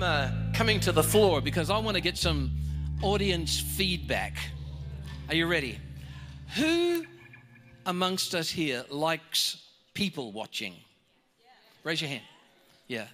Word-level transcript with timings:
I'm 0.00 0.04
uh, 0.04 0.30
coming 0.54 0.78
to 0.80 0.92
the 0.92 1.02
floor 1.02 1.40
because 1.40 1.70
I 1.70 1.78
want 1.78 1.96
to 1.96 2.00
get 2.00 2.16
some 2.16 2.52
audience 3.02 3.58
feedback. 3.58 4.38
Are 5.28 5.34
you 5.34 5.48
ready? 5.48 5.80
Who 6.54 7.04
amongst 7.84 8.32
us 8.32 8.48
here 8.48 8.84
likes 8.90 9.60
people 9.94 10.30
watching? 10.30 10.74
Raise 11.82 12.00
your 12.00 12.10
hand. 12.10 12.22
Yeah. 12.86 13.06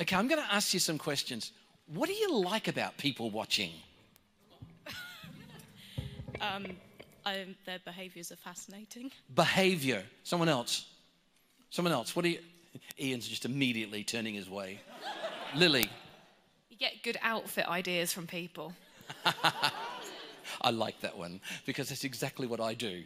Okay, 0.00 0.16
I'm 0.16 0.26
going 0.26 0.42
to 0.42 0.52
ask 0.52 0.74
you 0.74 0.80
some 0.80 0.98
questions. 0.98 1.52
What 1.86 2.08
do 2.08 2.12
you 2.12 2.34
like 2.40 2.66
about 2.66 2.96
people 2.96 3.30
watching? 3.30 3.70
Um, 6.40 6.66
I, 7.24 7.46
their 7.66 7.78
behaviours 7.84 8.32
are 8.32 8.36
fascinating. 8.36 9.10
Behavior. 9.34 10.02
Someone 10.24 10.48
else. 10.48 10.86
Someone 11.70 11.92
else. 11.92 12.16
What 12.16 12.22
do 12.22 12.30
you. 12.30 12.38
Ian's 13.00 13.26
just 13.26 13.44
immediately 13.44 14.04
turning 14.04 14.34
his 14.34 14.48
way. 14.48 14.80
Lily. 15.54 15.88
You 16.70 16.76
get 16.76 17.02
good 17.02 17.18
outfit 17.22 17.66
ideas 17.66 18.12
from 18.12 18.26
people. 18.26 18.72
I 20.62 20.70
like 20.70 21.00
that 21.00 21.16
one 21.16 21.40
because 21.66 21.88
that's 21.88 22.04
exactly 22.04 22.46
what 22.46 22.60
I 22.60 22.74
do. 22.74 23.02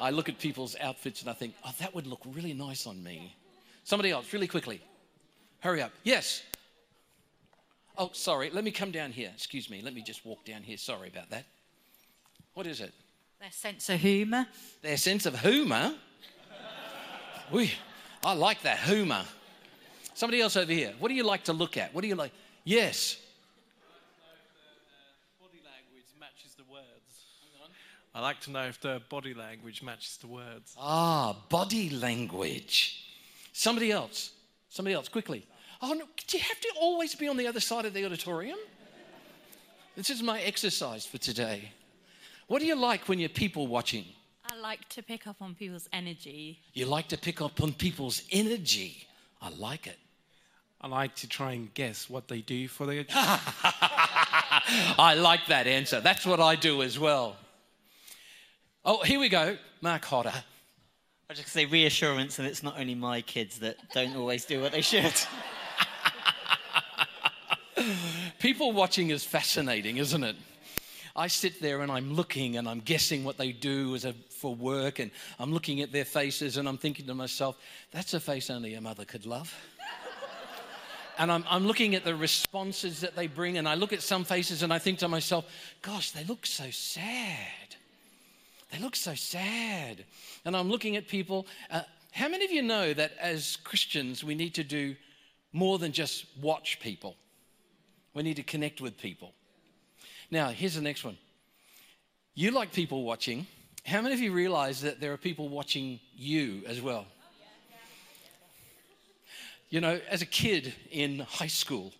I 0.00 0.10
look 0.10 0.28
at 0.28 0.38
people's 0.38 0.74
outfits 0.80 1.20
and 1.20 1.30
I 1.30 1.32
think, 1.32 1.54
oh, 1.64 1.72
that 1.78 1.94
would 1.94 2.06
look 2.06 2.20
really 2.32 2.54
nice 2.54 2.86
on 2.86 3.02
me. 3.02 3.36
Somebody 3.84 4.10
else, 4.10 4.32
really 4.32 4.48
quickly. 4.48 4.80
Hurry 5.60 5.82
up. 5.82 5.92
Yes. 6.02 6.42
Oh, 7.96 8.10
sorry. 8.12 8.50
Let 8.50 8.64
me 8.64 8.70
come 8.70 8.90
down 8.90 9.12
here. 9.12 9.30
Excuse 9.34 9.70
me. 9.70 9.80
Let 9.82 9.94
me 9.94 10.02
just 10.02 10.24
walk 10.24 10.44
down 10.44 10.62
here. 10.62 10.76
Sorry 10.76 11.08
about 11.08 11.30
that. 11.30 11.44
What 12.54 12.66
is 12.66 12.80
it? 12.80 12.92
Their 13.40 13.50
sense 13.50 13.88
of 13.90 14.00
humour. 14.00 14.46
Their 14.82 14.96
sense 14.96 15.26
of 15.26 15.38
humour. 15.40 15.94
Ui, 17.54 17.70
I 18.24 18.32
like 18.34 18.62
that 18.62 18.78
humour. 18.78 19.24
Somebody 20.14 20.40
else 20.40 20.56
over 20.56 20.72
here. 20.72 20.92
What 20.98 21.08
do 21.08 21.14
you 21.14 21.24
like 21.24 21.44
to 21.44 21.52
look 21.52 21.76
at? 21.76 21.94
What 21.94 22.02
do 22.02 22.08
you 22.08 22.14
like? 22.14 22.32
Yes. 22.64 23.16
body 25.40 25.60
language 25.64 26.12
matches 26.20 26.54
the 26.54 26.64
words. 26.64 27.24
I 28.14 28.20
like 28.20 28.40
to 28.42 28.50
know 28.50 28.64
if 28.64 28.80
the 28.80 29.00
body 29.08 29.34
language 29.34 29.82
matches 29.82 30.18
the 30.18 30.26
words. 30.26 30.74
Ah, 30.78 31.36
body 31.48 31.90
language. 31.90 33.06
Somebody 33.52 33.90
else. 33.90 34.32
Somebody 34.68 34.94
else, 34.94 35.08
quickly. 35.08 35.46
Oh, 35.80 35.92
no, 35.94 36.04
do 36.26 36.36
you 36.36 36.42
have 36.42 36.60
to 36.60 36.72
always 36.80 37.14
be 37.14 37.28
on 37.28 37.36
the 37.36 37.46
other 37.46 37.60
side 37.60 37.84
of 37.84 37.92
the 37.92 38.04
auditorium? 38.04 38.58
This 39.96 40.10
is 40.10 40.22
my 40.22 40.40
exercise 40.40 41.04
for 41.04 41.18
today. 41.18 41.72
What 42.46 42.60
do 42.60 42.66
you 42.66 42.76
like 42.76 43.08
when 43.08 43.18
you're 43.18 43.28
people 43.28 43.66
watching? 43.66 44.04
I 44.50 44.56
like 44.56 44.88
to 44.90 45.02
pick 45.02 45.26
up 45.26 45.42
on 45.42 45.54
people's 45.54 45.88
energy. 45.92 46.60
You 46.72 46.86
like 46.86 47.08
to 47.08 47.18
pick 47.18 47.40
up 47.40 47.60
on 47.60 47.72
people's 47.72 48.22
energy. 48.30 49.06
I 49.40 49.50
like 49.50 49.86
it. 49.86 49.98
I 50.82 50.88
like 50.88 51.14
to 51.16 51.28
try 51.28 51.52
and 51.52 51.72
guess 51.74 52.10
what 52.10 52.26
they 52.26 52.40
do 52.40 52.66
for 52.66 52.86
their 52.86 53.04
job. 53.04 53.40
I 54.98 55.14
like 55.16 55.46
that 55.46 55.66
answer. 55.68 56.00
That's 56.00 56.26
what 56.26 56.40
I 56.40 56.56
do 56.56 56.82
as 56.82 56.98
well. 56.98 57.36
Oh, 58.84 59.02
here 59.04 59.20
we 59.20 59.28
go. 59.28 59.56
Mark 59.80 60.04
Hodder. 60.04 60.32
I 61.30 61.34
just 61.34 61.48
say 61.48 61.66
reassurance, 61.66 62.40
and 62.40 62.48
it's 62.48 62.64
not 62.64 62.78
only 62.78 62.96
my 62.96 63.20
kids 63.22 63.60
that 63.60 63.76
don't 63.94 64.16
always 64.16 64.44
do 64.44 64.60
what 64.60 64.72
they 64.72 64.80
should. 64.80 65.14
People 68.40 68.72
watching 68.72 69.10
is 69.10 69.24
fascinating, 69.24 69.98
isn't 69.98 70.24
it? 70.24 70.36
I 71.14 71.28
sit 71.28 71.60
there 71.60 71.80
and 71.82 71.92
I'm 71.92 72.14
looking 72.14 72.56
and 72.56 72.68
I'm 72.68 72.80
guessing 72.80 73.22
what 73.22 73.36
they 73.36 73.52
do 73.52 73.94
as 73.94 74.04
a, 74.04 74.14
for 74.30 74.54
work, 74.54 74.98
and 74.98 75.10
I'm 75.38 75.52
looking 75.52 75.80
at 75.80 75.92
their 75.92 76.04
faces 76.04 76.56
and 76.56 76.68
I'm 76.68 76.78
thinking 76.78 77.06
to 77.06 77.14
myself, 77.14 77.56
that's 77.92 78.14
a 78.14 78.20
face 78.20 78.50
only 78.50 78.74
a 78.74 78.80
mother 78.80 79.04
could 79.04 79.26
love. 79.26 79.54
And 81.22 81.30
I'm, 81.30 81.44
I'm 81.48 81.68
looking 81.68 81.94
at 81.94 82.02
the 82.02 82.16
responses 82.16 83.02
that 83.02 83.14
they 83.14 83.28
bring, 83.28 83.56
and 83.56 83.68
I 83.68 83.76
look 83.76 83.92
at 83.92 84.02
some 84.02 84.24
faces 84.24 84.64
and 84.64 84.72
I 84.72 84.80
think 84.80 84.98
to 84.98 85.08
myself, 85.08 85.44
gosh, 85.80 86.10
they 86.10 86.24
look 86.24 86.44
so 86.44 86.68
sad. 86.72 87.76
They 88.72 88.80
look 88.80 88.96
so 88.96 89.14
sad. 89.14 90.04
And 90.44 90.56
I'm 90.56 90.68
looking 90.68 90.96
at 90.96 91.06
people. 91.06 91.46
Uh, 91.70 91.82
how 92.10 92.28
many 92.28 92.44
of 92.44 92.50
you 92.50 92.60
know 92.60 92.92
that 92.92 93.12
as 93.20 93.56
Christians, 93.62 94.24
we 94.24 94.34
need 94.34 94.54
to 94.54 94.64
do 94.64 94.96
more 95.52 95.78
than 95.78 95.92
just 95.92 96.26
watch 96.40 96.80
people? 96.80 97.14
We 98.14 98.24
need 98.24 98.36
to 98.36 98.42
connect 98.42 98.80
with 98.80 98.98
people. 98.98 99.32
Now, 100.28 100.48
here's 100.48 100.74
the 100.74 100.80
next 100.80 101.04
one. 101.04 101.16
You 102.34 102.50
like 102.50 102.72
people 102.72 103.04
watching. 103.04 103.46
How 103.86 104.00
many 104.02 104.12
of 104.12 104.20
you 104.20 104.32
realize 104.32 104.80
that 104.80 105.00
there 105.00 105.12
are 105.12 105.18
people 105.18 105.48
watching 105.48 106.00
you 106.16 106.62
as 106.66 106.80
well? 106.80 107.06
You 109.72 109.80
know, 109.80 109.98
as 110.10 110.20
a 110.20 110.26
kid 110.26 110.74
in 110.90 111.20
high 111.20 111.46
school, 111.46 111.94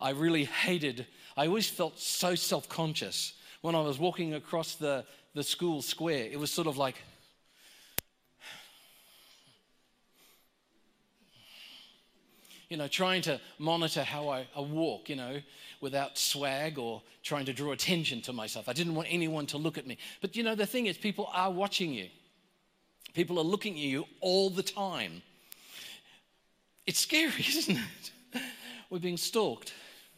I 0.00 0.10
really 0.12 0.46
hated, 0.46 1.06
I 1.36 1.46
always 1.46 1.68
felt 1.68 1.98
so 1.98 2.34
self 2.34 2.70
conscious 2.70 3.34
when 3.60 3.74
I 3.74 3.82
was 3.82 3.98
walking 3.98 4.32
across 4.32 4.76
the, 4.76 5.04
the 5.34 5.42
school 5.42 5.82
square. 5.82 6.26
It 6.32 6.40
was 6.40 6.50
sort 6.50 6.66
of 6.66 6.78
like, 6.78 6.94
you 12.70 12.78
know, 12.78 12.88
trying 12.88 13.20
to 13.22 13.38
monitor 13.58 14.04
how 14.04 14.30
I, 14.30 14.46
I, 14.56 14.60
walk, 14.60 15.10
you 15.10 15.16
know, 15.16 15.42
without 15.82 16.16
swag 16.16 16.78
or 16.78 17.02
trying 17.22 17.44
to 17.44 17.52
draw 17.52 17.72
attention 17.72 18.22
to 18.22 18.32
myself. 18.32 18.70
I 18.70 18.72
didn't 18.72 18.94
want 18.94 19.08
anyone 19.10 19.44
to 19.48 19.58
look 19.58 19.76
at 19.76 19.86
me. 19.86 19.98
But, 20.22 20.34
you 20.34 20.42
know, 20.42 20.54
the 20.54 20.64
thing 20.64 20.86
is, 20.86 20.96
people 20.96 21.28
are 21.34 21.50
watching 21.50 21.92
you, 21.92 22.08
people 23.12 23.38
are 23.38 23.44
looking 23.44 23.74
at 23.74 23.80
you 23.80 24.06
all 24.22 24.48
the 24.48 24.62
time. 24.62 25.20
It's 26.88 27.00
scary, 27.00 27.44
isn't 27.46 27.76
it? 27.76 28.40
We're 28.88 28.98
being 28.98 29.18
stalked 29.18 29.74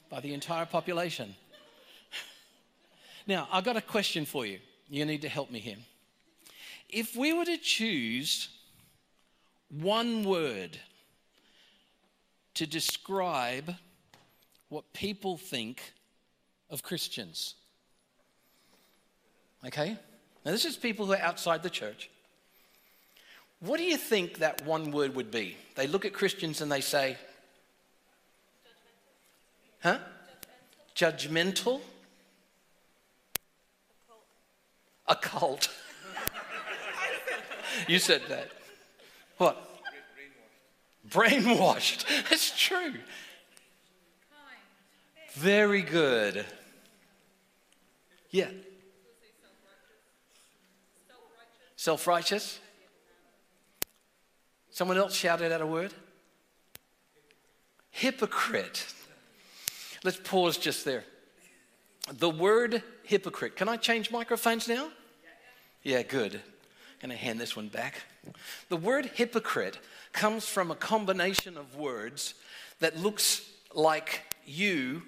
by 0.09 0.21
the 0.21 0.33
entire 0.33 0.67
population. 0.67 1.35
Now, 3.27 3.49
I've 3.51 3.65
got 3.65 3.77
a 3.77 3.81
question 3.81 4.25
for 4.25 4.47
you. 4.47 4.61
You 4.89 5.05
need 5.05 5.23
to 5.23 5.29
help 5.29 5.51
me 5.51 5.59
here. 5.59 5.79
If 6.89 7.17
we 7.17 7.33
were 7.33 7.45
to 7.45 7.57
choose 7.57 8.51
one 9.69 10.23
word 10.23 10.79
to 12.55 12.67
describe 12.69 13.75
what 14.69 14.93
people 14.93 15.37
think 15.37 15.93
of 16.71 16.85
Christians. 16.85 17.57
Okay? 19.67 19.97
Now, 20.45 20.53
this 20.53 20.65
is 20.65 20.77
people 20.77 21.07
who 21.07 21.13
are 21.15 21.19
outside 21.19 21.65
the 21.65 21.71
church. 21.71 22.11
What 23.61 23.77
do 23.77 23.85
you 23.85 23.99
think 23.99 24.39
that 24.39 24.65
one 24.65 24.91
word 24.91 25.15
would 25.15 25.31
be? 25.31 25.57
They 25.75 25.87
look 25.87 26.05
at 26.05 26.13
Christians 26.13 26.61
and 26.61 26.73
they 26.73 26.81
say, 26.81 27.17
Huh? 29.83 29.99
Judgmental? 30.95 31.81
A 35.07 35.17
cult. 35.17 35.69
you 37.89 37.99
said 37.99 38.23
that. 38.29 38.51
What? 39.39 39.67
Brainwashed. 41.09 42.05
That's 42.29 42.57
true. 42.57 42.95
Very 45.33 45.83
good. 45.83 46.45
Yeah. 48.31 48.51
Self 51.77 52.07
righteous. 52.07 52.61
Someone 54.71 54.97
else 54.97 55.15
shouted 55.15 55.53
out 55.53 55.61
a 55.61 55.67
word. 55.67 55.93
Hypocrite. 57.91 58.87
Let's 60.05 60.19
pause 60.19 60.57
just 60.57 60.85
there. 60.85 61.05
The 62.11 62.31
word 62.31 62.83
hypocrite. 63.05 63.57
Can 63.57 63.69
I 63.69 63.77
change 63.77 64.11
microphones 64.11 64.69
now? 64.69 64.89
Yeah, 65.83 66.03
good. 66.03 66.35
I'm 66.35 67.09
going 67.09 67.19
to 67.19 67.25
hand 67.25 67.41
this 67.41 67.57
one 67.57 67.69
back. 67.69 68.03
The 68.69 68.77
word 68.77 69.07
hypocrite 69.15 69.79
comes 70.13 70.47
from 70.47 70.71
a 70.71 70.75
combination 70.75 71.57
of 71.57 71.77
words 71.77 72.35
that 72.81 72.99
looks 72.99 73.43
like 73.75 74.23
you 74.47 75.03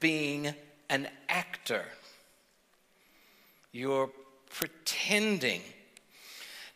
being 0.00 0.54
an 0.88 1.08
actor. 1.28 1.84
You're 3.72 4.10
pretending. 4.50 5.60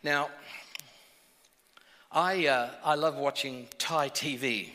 Now, 0.03 0.29
I, 2.13 2.47
uh, 2.47 2.69
I 2.83 2.95
love 2.95 3.15
watching 3.15 3.67
Thai 3.77 4.09
TV, 4.09 4.69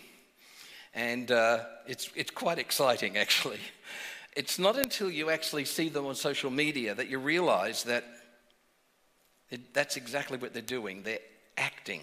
and 0.94 1.30
uh, 1.30 1.64
it's, 1.86 2.10
it's 2.14 2.30
quite 2.30 2.58
exciting 2.58 3.16
actually. 3.18 3.60
It's 4.34 4.58
not 4.58 4.76
until 4.76 5.10
you 5.10 5.30
actually 5.30 5.64
see 5.64 5.88
them 5.88 6.06
on 6.06 6.14
social 6.14 6.50
media 6.50 6.94
that 6.94 7.08
you 7.08 7.18
realize 7.18 7.84
that 7.84 8.04
it, 9.50 9.72
that's 9.74 9.96
exactly 9.96 10.38
what 10.38 10.52
they're 10.52 10.62
doing. 10.62 11.02
They're 11.02 11.18
acting. 11.56 12.00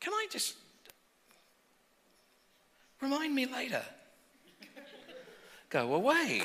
Can 0.00 0.12
I 0.12 0.26
just 0.30 0.54
remind 3.00 3.34
me 3.34 3.46
later? 3.46 3.82
go 5.70 5.94
away. 5.94 6.42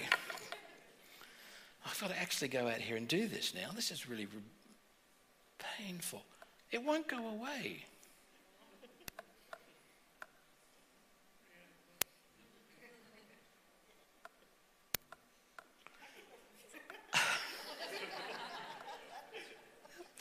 I've 1.85 2.01
got 2.01 2.09
to 2.09 2.19
actually 2.19 2.47
go 2.47 2.67
out 2.67 2.79
here 2.79 2.97
and 2.97 3.07
do 3.07 3.27
this 3.27 3.53
now. 3.53 3.69
This 3.75 3.91
is 3.91 4.09
really 4.09 4.27
painful. 5.77 6.23
It 6.71 6.83
won't 6.83 7.07
go 7.07 7.27
away. 7.27 7.85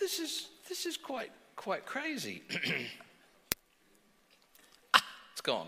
This 0.08 0.20
is, 0.20 0.48
this 0.70 0.86
is 0.86 0.96
quite, 0.96 1.30
quite 1.54 1.84
crazy. 1.84 2.42
ah, 4.94 5.04
it's 5.32 5.42
gone. 5.42 5.66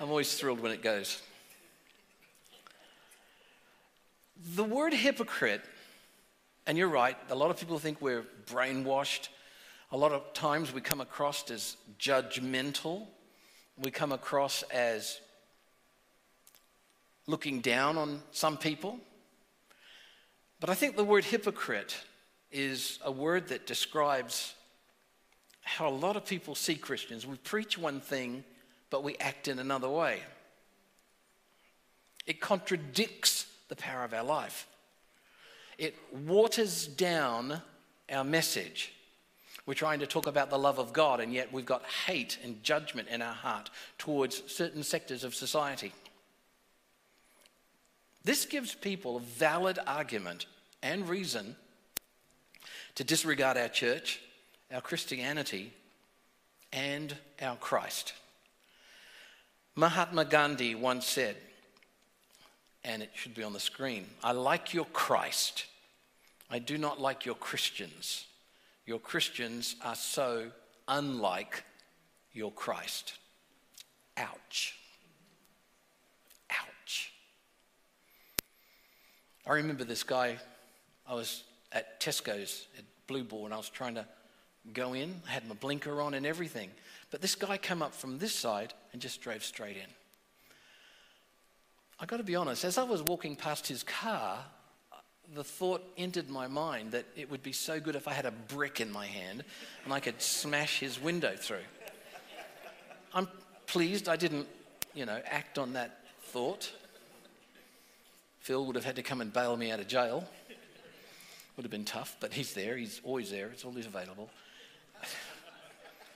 I'm 0.00 0.08
always 0.08 0.34
thrilled 0.34 0.58
when 0.58 0.72
it 0.72 0.82
goes. 0.82 1.22
The 4.56 4.64
word 4.64 4.92
hypocrite, 4.94 5.60
and 6.66 6.76
you're 6.76 6.88
right, 6.88 7.16
a 7.30 7.36
lot 7.36 7.52
of 7.52 7.56
people 7.56 7.78
think 7.78 8.00
we're 8.00 8.24
brainwashed. 8.46 9.28
A 9.92 9.96
lot 9.96 10.10
of 10.10 10.32
times 10.32 10.74
we 10.74 10.80
come 10.80 11.00
across 11.00 11.48
as 11.52 11.76
judgmental. 12.00 13.06
We 13.78 13.92
come 13.92 14.10
across 14.10 14.64
as 14.64 15.20
looking 17.28 17.60
down 17.60 17.96
on 17.96 18.22
some 18.32 18.56
people. 18.56 18.98
But 20.58 20.68
I 20.68 20.74
think 20.74 20.96
the 20.96 21.04
word 21.04 21.24
hypocrite 21.24 21.96
is 22.52 22.98
a 23.04 23.10
word 23.10 23.48
that 23.48 23.66
describes 23.66 24.54
how 25.62 25.88
a 25.88 25.90
lot 25.90 26.16
of 26.16 26.26
people 26.26 26.54
see 26.54 26.74
Christians. 26.74 27.26
We 27.26 27.36
preach 27.36 27.78
one 27.78 28.00
thing, 28.00 28.44
but 28.90 29.02
we 29.02 29.16
act 29.18 29.48
in 29.48 29.58
another 29.58 29.88
way. 29.88 30.20
It 32.26 32.40
contradicts 32.40 33.46
the 33.68 33.76
power 33.76 34.04
of 34.04 34.12
our 34.12 34.24
life, 34.24 34.66
it 35.78 35.96
waters 36.12 36.86
down 36.86 37.62
our 38.10 38.24
message. 38.24 38.92
We're 39.64 39.74
trying 39.74 40.00
to 40.00 40.08
talk 40.08 40.26
about 40.26 40.50
the 40.50 40.58
love 40.58 40.80
of 40.80 40.92
God, 40.92 41.20
and 41.20 41.32
yet 41.32 41.52
we've 41.52 41.64
got 41.64 41.84
hate 41.84 42.36
and 42.42 42.60
judgment 42.64 43.06
in 43.08 43.22
our 43.22 43.32
heart 43.32 43.70
towards 43.96 44.42
certain 44.52 44.82
sectors 44.82 45.22
of 45.22 45.36
society. 45.36 45.92
This 48.24 48.44
gives 48.44 48.74
people 48.74 49.16
a 49.16 49.20
valid 49.20 49.78
argument 49.86 50.46
and 50.82 51.08
reason 51.08 51.54
to 52.94 53.04
disregard 53.04 53.56
our 53.56 53.68
church, 53.68 54.20
our 54.72 54.80
Christianity, 54.80 55.72
and 56.72 57.14
our 57.40 57.56
Christ. 57.56 58.14
Mahatma 59.74 60.24
Gandhi 60.24 60.74
once 60.74 61.06
said, 61.06 61.36
and 62.84 63.02
it 63.02 63.10
should 63.14 63.34
be 63.34 63.42
on 63.42 63.52
the 63.52 63.60
screen 63.60 64.06
I 64.22 64.32
like 64.32 64.74
your 64.74 64.86
Christ. 64.86 65.66
I 66.50 66.58
do 66.58 66.76
not 66.76 67.00
like 67.00 67.24
your 67.24 67.34
Christians. 67.34 68.26
Your 68.84 68.98
Christians 68.98 69.76
are 69.82 69.94
so 69.94 70.50
unlike 70.86 71.64
your 72.34 72.52
Christ. 72.52 73.14
Ouch. 74.18 74.76
Ouch. 76.50 77.12
I 79.46 79.52
remember 79.52 79.84
this 79.84 80.02
guy, 80.02 80.36
I 81.06 81.14
was 81.14 81.42
at 81.72 82.00
Tesco's 82.00 82.66
at 82.78 82.84
Blue 83.06 83.24
Ball 83.24 83.46
and 83.46 83.54
I 83.54 83.56
was 83.56 83.68
trying 83.68 83.94
to 83.94 84.06
go 84.72 84.92
in. 84.92 85.20
I 85.26 85.30
had 85.30 85.48
my 85.48 85.54
blinker 85.54 86.00
on 86.00 86.14
and 86.14 86.26
everything. 86.26 86.70
But 87.10 87.20
this 87.20 87.34
guy 87.34 87.56
came 87.56 87.82
up 87.82 87.94
from 87.94 88.18
this 88.18 88.34
side 88.34 88.72
and 88.92 89.02
just 89.02 89.20
drove 89.20 89.44
straight 89.44 89.76
in. 89.76 89.88
I 92.00 92.06
got 92.06 92.16
to 92.16 92.24
be 92.24 92.36
honest, 92.36 92.64
as 92.64 92.78
I 92.78 92.82
was 92.82 93.02
walking 93.02 93.36
past 93.36 93.66
his 93.66 93.82
car, 93.82 94.38
the 95.34 95.44
thought 95.44 95.82
entered 95.96 96.28
my 96.28 96.46
mind 96.46 96.92
that 96.92 97.06
it 97.16 97.30
would 97.30 97.42
be 97.42 97.52
so 97.52 97.80
good 97.80 97.96
if 97.96 98.08
I 98.08 98.12
had 98.12 98.26
a 98.26 98.30
brick 98.30 98.80
in 98.80 98.90
my 98.90 99.06
hand 99.06 99.44
and 99.84 99.92
I 99.92 100.00
could 100.00 100.20
smash 100.20 100.80
his 100.80 101.00
window 101.00 101.34
through. 101.36 101.64
I'm 103.14 103.28
pleased 103.66 104.08
I 104.08 104.16
didn't, 104.16 104.48
you 104.94 105.06
know, 105.06 105.20
act 105.26 105.58
on 105.58 105.74
that 105.74 106.00
thought. 106.22 106.72
Phil 108.40 108.66
would 108.66 108.74
have 108.74 108.84
had 108.84 108.96
to 108.96 109.02
come 109.02 109.20
and 109.20 109.32
bail 109.32 109.56
me 109.56 109.70
out 109.70 109.80
of 109.80 109.86
jail. 109.86 110.28
Would 111.56 111.64
have 111.64 111.70
been 111.70 111.84
tough, 111.84 112.16
but 112.20 112.32
he's 112.32 112.54
there. 112.54 112.76
He's 112.76 113.00
always 113.04 113.30
there. 113.30 113.48
It's 113.48 113.64
always 113.64 113.86
available. 113.86 114.30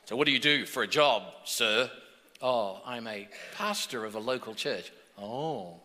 so, 0.06 0.16
what 0.16 0.26
do 0.26 0.32
you 0.32 0.38
do 0.38 0.64
for 0.64 0.82
a 0.82 0.86
job, 0.86 1.24
sir? 1.44 1.90
Oh, 2.40 2.80
I'm 2.84 3.06
a 3.06 3.28
pastor 3.54 4.04
of 4.04 4.14
a 4.14 4.18
local 4.18 4.54
church. 4.54 4.92
Oh. 5.18 5.80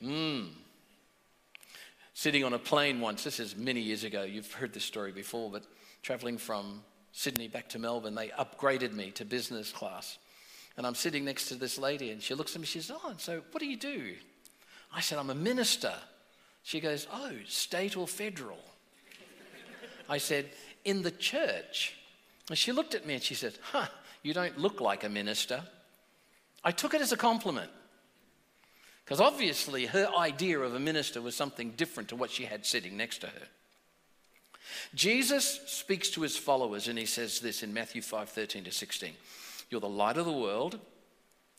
Hmm. 0.00 0.46
Sitting 2.14 2.44
on 2.44 2.52
a 2.52 2.58
plane 2.58 3.00
once, 3.00 3.24
this 3.24 3.40
is 3.40 3.56
many 3.56 3.80
years 3.80 4.04
ago, 4.04 4.22
you've 4.22 4.52
heard 4.52 4.72
this 4.72 4.84
story 4.84 5.12
before, 5.12 5.50
but 5.50 5.64
traveling 6.02 6.38
from 6.38 6.82
Sydney 7.12 7.48
back 7.48 7.68
to 7.70 7.78
Melbourne, 7.78 8.14
they 8.14 8.28
upgraded 8.28 8.92
me 8.92 9.10
to 9.12 9.24
business 9.24 9.70
class. 9.72 10.18
And 10.76 10.86
I'm 10.86 10.94
sitting 10.94 11.24
next 11.24 11.48
to 11.48 11.54
this 11.54 11.78
lady, 11.78 12.10
and 12.10 12.22
she 12.22 12.34
looks 12.34 12.54
at 12.54 12.60
me, 12.60 12.66
she 12.66 12.80
says, 12.80 12.96
Oh, 13.04 13.14
so 13.18 13.42
what 13.50 13.60
do 13.60 13.66
you 13.66 13.76
do? 13.76 14.14
I 14.94 15.00
said, 15.00 15.18
I'm 15.18 15.30
a 15.30 15.34
minister. 15.34 15.92
She 16.62 16.80
goes, 16.80 17.06
Oh, 17.12 17.32
state 17.46 17.96
or 17.96 18.06
federal? 18.06 18.58
I 20.08 20.18
said, 20.18 20.50
In 20.84 21.02
the 21.02 21.10
church. 21.10 21.96
And 22.48 22.58
she 22.58 22.72
looked 22.72 22.94
at 22.94 23.06
me 23.06 23.14
and 23.14 23.22
she 23.22 23.34
said, 23.34 23.54
Huh, 23.60 23.86
you 24.22 24.34
don't 24.34 24.58
look 24.58 24.80
like 24.80 25.04
a 25.04 25.08
minister. 25.08 25.62
I 26.64 26.70
took 26.70 26.94
it 26.94 27.00
as 27.00 27.12
a 27.12 27.16
compliment. 27.16 27.70
Because 29.04 29.20
obviously 29.20 29.86
her 29.86 30.08
idea 30.16 30.60
of 30.60 30.74
a 30.74 30.80
minister 30.80 31.20
was 31.20 31.34
something 31.34 31.72
different 31.72 32.08
to 32.10 32.16
what 32.16 32.30
she 32.30 32.44
had 32.44 32.64
sitting 32.64 32.96
next 32.96 33.18
to 33.18 33.26
her. 33.26 33.48
Jesus 34.94 35.60
speaks 35.66 36.08
to 36.10 36.22
his 36.22 36.36
followers 36.36 36.88
and 36.88 36.98
he 36.98 37.06
says 37.06 37.40
this 37.40 37.62
in 37.62 37.74
Matthew 37.74 38.00
5 38.00 38.28
13 38.28 38.64
to 38.64 38.72
16. 38.72 39.12
You're 39.70 39.80
the 39.80 39.88
light 39.88 40.16
of 40.16 40.26
the 40.26 40.32
world. 40.32 40.78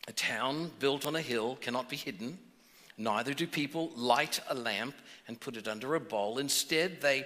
A 0.07 0.13
town 0.13 0.71
built 0.79 1.05
on 1.05 1.15
a 1.15 1.21
hill 1.21 1.57
cannot 1.61 1.89
be 1.89 1.95
hidden. 1.95 2.37
Neither 2.97 3.33
do 3.33 3.47
people 3.47 3.91
light 3.95 4.39
a 4.49 4.55
lamp 4.55 4.95
and 5.27 5.39
put 5.39 5.57
it 5.57 5.67
under 5.67 5.95
a 5.95 5.99
bowl. 5.99 6.37
Instead, 6.37 7.01
they 7.01 7.25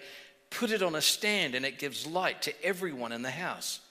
put 0.49 0.71
it 0.71 0.81
on 0.81 0.95
a 0.95 1.01
stand 1.01 1.55
and 1.55 1.65
it 1.65 1.79
gives 1.79 2.07
light 2.07 2.41
to 2.43 2.65
everyone 2.65 3.11
in 3.11 3.21
the 3.21 3.31
house. 3.31 3.81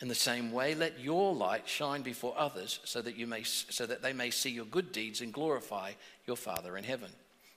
In 0.00 0.08
the 0.08 0.14
same 0.14 0.50
way, 0.50 0.74
let 0.74 0.98
your 0.98 1.34
light 1.34 1.68
shine 1.68 2.00
before 2.00 2.34
others 2.36 2.80
so 2.84 3.02
that, 3.02 3.16
you 3.16 3.26
may, 3.26 3.42
so 3.42 3.84
that 3.84 4.00
they 4.00 4.14
may 4.14 4.30
see 4.30 4.50
your 4.50 4.64
good 4.64 4.92
deeds 4.92 5.20
and 5.20 5.32
glorify 5.32 5.92
your 6.26 6.36
Father 6.36 6.78
in 6.78 6.84
heaven. 6.84 7.10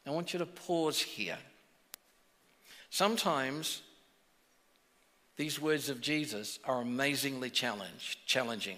I 0.05 0.11
want 0.11 0.33
you 0.33 0.39
to 0.39 0.45
pause 0.45 0.99
here. 0.99 1.37
Sometimes 2.89 3.81
these 5.37 5.61
words 5.61 5.89
of 5.89 6.01
Jesus 6.01 6.59
are 6.65 6.81
amazingly 6.81 7.49
challenging. 7.49 8.77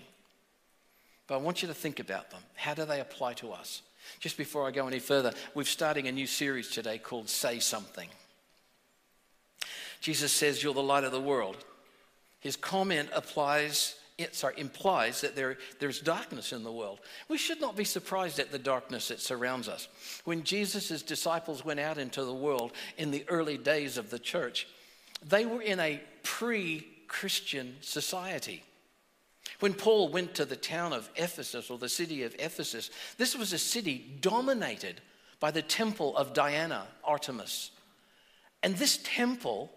But 1.27 1.35
I 1.35 1.37
want 1.37 1.63
you 1.63 1.67
to 1.67 1.73
think 1.73 1.99
about 1.99 2.29
them. 2.29 2.41
How 2.53 2.75
do 2.75 2.85
they 2.85 3.01
apply 3.01 3.33
to 3.33 3.51
us? 3.51 3.81
Just 4.19 4.37
before 4.37 4.67
I 4.67 4.71
go 4.71 4.87
any 4.87 4.99
further, 4.99 5.33
we're 5.53 5.63
starting 5.63 6.07
a 6.07 6.11
new 6.11 6.27
series 6.27 6.69
today 6.69 6.97
called 6.97 7.29
Say 7.29 7.59
Something. 7.59 8.09
Jesus 10.01 10.31
says, 10.31 10.61
You're 10.61 10.73
the 10.73 10.83
light 10.83 11.03
of 11.03 11.11
the 11.11 11.21
world. 11.21 11.57
His 12.39 12.55
comment 12.55 13.09
applies, 13.11 13.95
sorry, 14.31 14.53
implies 14.57 15.21
that 15.21 15.35
there, 15.35 15.57
there's 15.79 15.99
darkness 15.99 16.53
in 16.53 16.63
the 16.63 16.71
world. 16.71 16.99
We 17.27 17.39
should 17.39 17.59
not 17.59 17.75
be 17.75 17.85
surprised 17.85 18.39
at 18.39 18.51
the 18.51 18.59
darkness 18.59 19.07
that 19.07 19.19
surrounds 19.19 19.67
us. 19.67 19.87
When 20.25 20.43
Jesus' 20.43 21.01
disciples 21.01 21.65
went 21.65 21.79
out 21.79 21.97
into 21.97 22.23
the 22.23 22.33
world 22.33 22.71
in 22.97 23.09
the 23.09 23.25
early 23.29 23.57
days 23.57 23.97
of 23.97 24.11
the 24.11 24.19
church, 24.19 24.67
they 25.27 25.45
were 25.45 25.61
in 25.61 25.79
a 25.79 26.01
pre 26.21 26.85
Christian 27.07 27.75
society. 27.81 28.63
When 29.59 29.73
Paul 29.73 30.09
went 30.09 30.35
to 30.35 30.45
the 30.45 30.55
town 30.55 30.93
of 30.93 31.09
Ephesus 31.15 31.69
or 31.69 31.77
the 31.77 31.89
city 31.89 32.23
of 32.23 32.35
Ephesus, 32.39 32.89
this 33.17 33.35
was 33.35 33.53
a 33.53 33.57
city 33.57 34.17
dominated 34.19 35.01
by 35.39 35.51
the 35.51 35.61
temple 35.61 36.15
of 36.17 36.33
Diana, 36.33 36.87
Artemis. 37.03 37.71
And 38.63 38.75
this 38.75 38.99
temple 39.03 39.71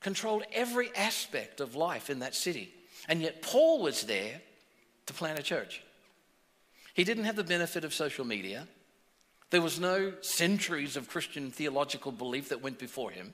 controlled 0.00 0.44
every 0.52 0.90
aspect 0.94 1.60
of 1.60 1.74
life 1.74 2.10
in 2.10 2.18
that 2.20 2.34
city. 2.34 2.72
And 3.08 3.22
yet, 3.22 3.42
Paul 3.42 3.80
was 3.80 4.02
there 4.02 4.40
to 5.06 5.14
plant 5.14 5.38
a 5.38 5.42
church. 5.42 5.82
He 6.94 7.04
didn't 7.04 7.24
have 7.24 7.36
the 7.36 7.44
benefit 7.44 7.84
of 7.84 7.94
social 7.94 8.24
media, 8.24 8.66
there 9.50 9.62
was 9.62 9.78
no 9.78 10.12
centuries 10.22 10.96
of 10.96 11.08
Christian 11.08 11.50
theological 11.50 12.10
belief 12.10 12.48
that 12.48 12.62
went 12.62 12.78
before 12.78 13.10
him. 13.10 13.32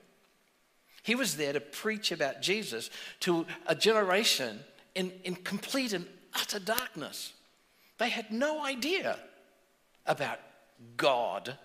He 1.01 1.15
was 1.15 1.35
there 1.35 1.53
to 1.53 1.59
preach 1.59 2.11
about 2.11 2.41
Jesus 2.41 2.89
to 3.21 3.45
a 3.65 3.75
generation 3.75 4.59
in, 4.95 5.11
in 5.23 5.35
complete 5.35 5.93
and 5.93 6.05
utter 6.33 6.59
darkness. 6.59 7.33
They 7.97 8.09
had 8.09 8.31
no 8.31 8.63
idea 8.63 9.17
about 10.05 10.39
God 10.97 11.57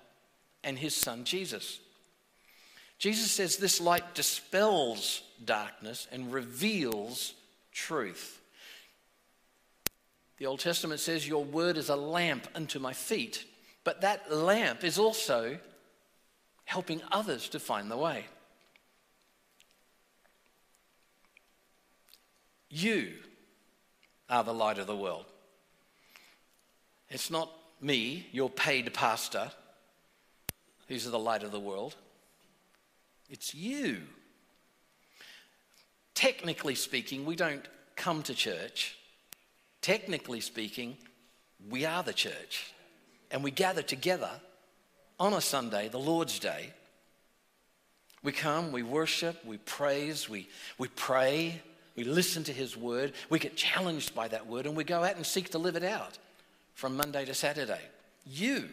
and 0.63 0.79
his 0.79 0.95
son 0.95 1.25
Jesus. 1.25 1.81
Jesus 2.99 3.31
says 3.31 3.57
this 3.57 3.81
light 3.81 4.15
dispels 4.15 5.23
darkness 5.45 6.09
and 6.11 6.33
reveals 6.33 7.35
truth. 7.73 8.41
The 10.39 10.47
Old 10.47 10.61
Testament 10.61 11.01
says, 11.01 11.27
Your 11.27 11.45
word 11.45 11.77
is 11.77 11.89
a 11.89 11.97
lamp 11.97 12.47
unto 12.55 12.79
my 12.79 12.93
feet, 12.93 13.45
but 13.85 14.01
that 14.01 14.33
lamp 14.33 14.85
is 14.85 14.99
also 14.99 15.59
helping 16.65 17.01
others 17.11 17.49
to 17.51 17.61
find 17.61 17.91
the 17.91 17.97
way. 17.97 18.27
You 22.71 23.13
are 24.29 24.45
the 24.45 24.53
light 24.53 24.79
of 24.79 24.87
the 24.87 24.97
world. 24.97 25.25
It's 27.09 27.31
not 27.31 27.51
me, 27.81 28.27
your 28.33 28.51
paid 28.51 28.93
pastor, 28.93 29.51
who's 30.89 31.05
the 31.05 31.19
light 31.19 31.43
of 31.43 31.53
the 31.53 31.61
world. 31.61 31.95
It's 33.31 33.55
you. 33.55 33.99
Technically 36.15 36.75
speaking, 36.75 37.25
we 37.25 37.37
don't 37.37 37.65
come 37.97 38.23
to 38.25 38.35
church. 38.35 38.97
Technically 39.81 40.41
speaking, 40.41 40.97
we 41.71 41.85
are 41.85 42.03
the 42.03 42.13
church. 42.13 42.73
And 43.31 43.45
we 43.45 43.51
gather 43.51 43.83
together 43.83 44.31
on 45.21 45.33
a 45.33 45.41
Sunday, 45.41 45.89
the 45.89 45.99
Lord's 45.99 46.39
Day. 46.39 46.73
We 48.23 48.33
come, 48.33 48.73
we 48.73 48.83
worship, 48.83 49.45
we 49.45 49.59
praise, 49.59 50.29
we, 50.29 50.49
we 50.77 50.89
pray, 50.89 51.63
we 51.99 52.05
listen 52.05 52.45
to 52.45 52.52
His 52.52 52.76
word, 52.76 53.12
we 53.28 53.40
get 53.40 53.57
challenged 53.57 54.14
by 54.14 54.28
that 54.28 54.47
word, 54.47 54.67
and 54.67 54.76
we 54.76 54.85
go 54.85 55.02
out 55.02 55.17
and 55.17 55.26
seek 55.26 55.50
to 55.50 55.59
live 55.59 55.75
it 55.75 55.83
out 55.83 56.17
from 56.75 56.97
Monday 56.97 57.25
to 57.25 57.35
Saturday. 57.35 57.81
You, 58.25 58.69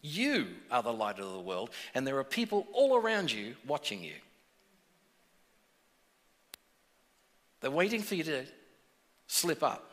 you 0.00 0.46
are 0.70 0.82
the 0.82 0.90
light 0.90 1.18
of 1.18 1.30
the 1.30 1.40
world, 1.40 1.68
and 1.94 2.06
there 2.06 2.16
are 2.16 2.24
people 2.24 2.66
all 2.72 2.96
around 2.96 3.30
you 3.30 3.54
watching 3.66 4.02
you. 4.02 4.14
They're 7.60 7.70
waiting 7.70 8.00
for 8.00 8.14
you 8.14 8.24
to 8.24 8.46
slip 9.26 9.62
up. 9.62 9.90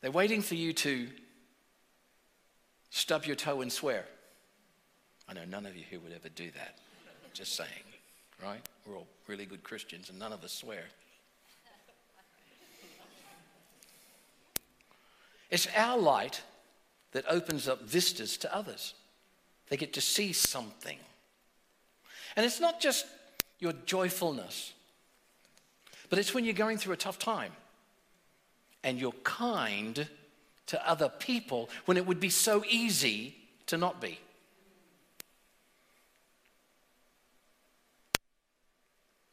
They're 0.00 0.10
waiting 0.10 0.42
for 0.42 0.56
you 0.56 0.72
to 0.72 1.06
stub 2.90 3.24
your 3.24 3.36
toe 3.36 3.60
and 3.60 3.72
swear. 3.72 4.04
I 5.28 5.34
know 5.34 5.44
none 5.48 5.64
of 5.64 5.76
you 5.76 5.84
here 5.88 6.00
would 6.00 6.12
ever 6.12 6.28
do 6.28 6.50
that. 6.56 6.80
Just 7.34 7.54
saying, 7.54 7.70
right? 8.42 8.60
We're 8.86 8.96
all 8.96 9.06
really 9.26 9.46
good 9.46 9.62
Christians 9.62 10.10
and 10.10 10.18
none 10.18 10.32
of 10.32 10.42
us 10.42 10.52
swear. 10.52 10.84
It's 15.50 15.68
our 15.76 15.98
light 15.98 16.42
that 17.12 17.24
opens 17.28 17.68
up 17.68 17.82
vistas 17.82 18.38
to 18.38 18.54
others. 18.54 18.94
They 19.68 19.76
get 19.76 19.92
to 19.94 20.00
see 20.00 20.32
something. 20.32 20.98
And 22.36 22.46
it's 22.46 22.60
not 22.60 22.80
just 22.80 23.06
your 23.58 23.74
joyfulness, 23.84 24.72
but 26.08 26.18
it's 26.18 26.34
when 26.34 26.44
you're 26.44 26.54
going 26.54 26.78
through 26.78 26.94
a 26.94 26.96
tough 26.98 27.18
time 27.18 27.52
and 28.82 28.98
you're 28.98 29.12
kind 29.24 30.08
to 30.66 30.88
other 30.88 31.10
people 31.10 31.68
when 31.84 31.96
it 31.96 32.06
would 32.06 32.20
be 32.20 32.30
so 32.30 32.64
easy 32.68 33.36
to 33.66 33.76
not 33.76 34.00
be. 34.00 34.18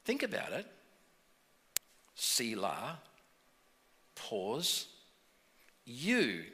Think 0.09 0.23
about 0.23 0.53
it. 0.53 0.65
Selah, 2.15 2.97
pause. 4.15 4.87
You 5.85 6.45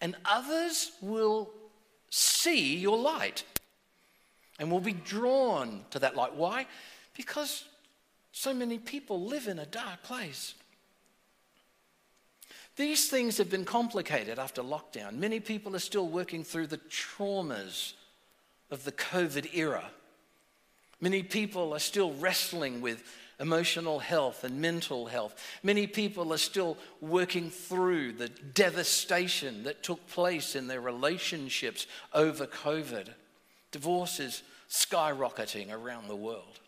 and 0.00 0.16
others 0.24 0.92
will 1.02 1.50
see 2.08 2.78
your 2.78 2.96
light 2.96 3.44
and 4.58 4.70
will 4.70 4.80
be 4.80 4.94
drawn 4.94 5.84
to 5.90 5.98
that 5.98 6.16
light. 6.16 6.34
Why? 6.34 6.66
Because 7.14 7.64
so 8.32 8.54
many 8.54 8.78
people 8.78 9.20
live 9.20 9.48
in 9.48 9.58
a 9.58 9.66
dark 9.66 10.02
place. 10.02 10.54
These 12.76 13.10
things 13.10 13.36
have 13.36 13.50
been 13.50 13.66
complicated 13.66 14.38
after 14.38 14.62
lockdown. 14.62 15.18
Many 15.18 15.40
people 15.40 15.76
are 15.76 15.90
still 15.90 16.08
working 16.08 16.42
through 16.42 16.68
the 16.68 16.78
traumas 16.78 17.92
of 18.70 18.84
the 18.84 18.92
COVID 18.92 19.54
era. 19.54 19.90
Many 21.04 21.22
people 21.22 21.74
are 21.74 21.80
still 21.80 22.14
wrestling 22.14 22.80
with 22.80 23.04
emotional 23.38 23.98
health 23.98 24.42
and 24.42 24.62
mental 24.62 25.04
health. 25.04 25.34
Many 25.62 25.86
people 25.86 26.32
are 26.32 26.38
still 26.38 26.78
working 27.02 27.50
through 27.50 28.12
the 28.12 28.30
devastation 28.30 29.64
that 29.64 29.82
took 29.82 30.06
place 30.08 30.56
in 30.56 30.66
their 30.66 30.80
relationships 30.80 31.86
over 32.14 32.46
COVID. 32.46 33.08
Divorce 33.70 34.18
is 34.18 34.42
skyrocketing 34.70 35.70
around 35.70 36.08
the 36.08 36.16
world. 36.16 36.58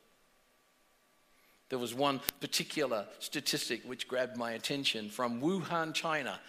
There 1.70 1.78
was 1.78 1.94
one 1.94 2.20
particular 2.38 3.06
statistic 3.20 3.84
which 3.84 4.06
grabbed 4.06 4.36
my 4.36 4.52
attention 4.52 5.08
from 5.08 5.40
Wuhan, 5.40 5.94
China. 5.94 6.40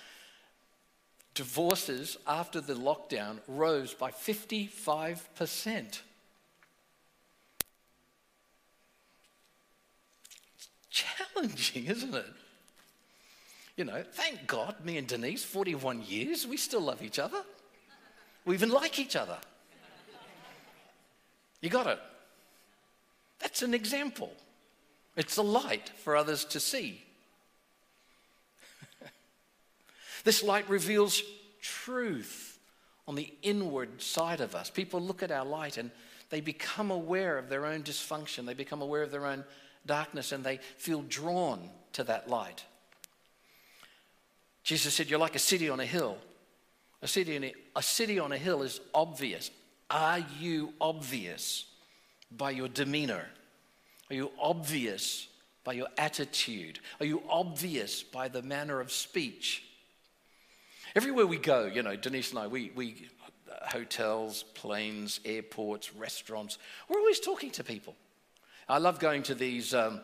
Divorces 1.36 2.17
after 2.27 2.60
the 2.60 2.74
lockdown 2.74 3.38
rose 3.48 3.94
by 3.94 4.12
55%. 4.12 6.01
Challenging, 10.98 11.86
isn't 11.88 12.13
it? 12.13 12.25
You 13.75 13.86
know, 13.86 14.04
thank 14.12 14.48
God, 14.48 14.75
me 14.84 14.98
and 14.98 15.08
Denise, 15.08 15.44
41 15.44 16.04
years, 16.04 16.48
we 16.48 16.58
still 16.58 16.82
love 16.82 17.04
each 17.04 17.20
other. 17.20 17.44
We 18.46 18.56
even 18.56 18.70
like 18.70 18.98
each 18.98 19.16
other. 19.16 19.38
You 21.62 21.70
got 21.70 21.88
it? 21.88 22.00
That's 23.39 23.62
an 23.62 23.74
example. 23.74 24.32
It's 25.16 25.38
a 25.38 25.44
light 25.44 25.89
for 26.04 26.16
others 26.16 26.46
to 26.46 26.60
see. 26.60 27.04
this 30.24 30.44
light 30.44 30.68
reveals 30.70 31.22
truth 31.62 32.60
on 33.08 33.16
the 33.16 33.32
inward 33.42 34.01
side 34.01 34.42
of 34.42 34.56
us. 34.56 34.70
People 34.70 35.01
look 35.01 35.22
at 35.22 35.32
our 35.32 35.46
light 35.46 35.77
and 35.77 35.92
they 36.30 36.42
become 36.42 36.89
aware 36.92 37.38
of 37.38 37.50
their 37.50 37.66
own 37.66 37.84
dysfunction, 37.84 38.46
they 38.46 38.54
become 38.54 38.82
aware 38.82 39.04
of 39.04 39.12
their 39.12 39.25
own 39.25 39.44
darkness, 39.88 40.32
and 40.32 40.44
they 40.44 40.60
feel 40.77 41.01
drawn 41.01 41.70
to 41.94 42.03
that 42.03 42.29
light. 42.29 42.63
Jesus 44.63 44.94
said, 44.94 45.10
You're 45.10 45.20
like 45.20 45.36
a 45.36 45.39
city 45.39 45.70
on 45.70 45.79
a 45.79 45.86
hill. 45.86 46.17
A 47.01 47.08
city, 47.08 47.38
a, 47.38 47.53
a 47.75 47.82
city 47.82 48.20
on 48.20 48.32
a 48.32 48.38
hill 48.38 48.63
is 48.63 48.82
obvious. 48.94 49.50
Are 49.89 50.20
you 50.39 50.74
obvious 50.82 51.65
by 52.36 52.51
your 52.51 52.67
demeanor? 52.67 53.25
Are 54.10 54.15
you 54.15 54.32
obvious 54.39 55.27
by 55.63 55.74
your 55.74 55.88
attitude? 55.98 56.79
Are 57.00 57.06
you 57.06 57.24
obvious 57.29 58.03
by 58.03 58.27
the 58.27 58.41
manner 58.41 58.79
of 58.79 58.91
speech? 58.91 59.63
Everywhere 60.96 61.27
we 61.27 61.38
go, 61.38 61.65
you 61.65 61.84
know, 61.84 61.96
Denise 61.96 62.32
and 62.32 62.39
I, 62.39 62.48
we, 62.48 62.72
we 62.74 63.08
uh, 63.50 63.67
hotels, 63.67 64.44
planes, 64.53 65.20
airports, 65.25 65.94
restaurants, 65.94 66.58
we're 66.89 67.00
always 67.00 67.20
talking 67.20 67.51
to 67.51 67.63
people. 67.63 67.96
I 68.70 68.80
love 68.80 69.00
going 69.00 69.24
to 69.24 69.36
these 69.36 69.74
um, 69.74 70.02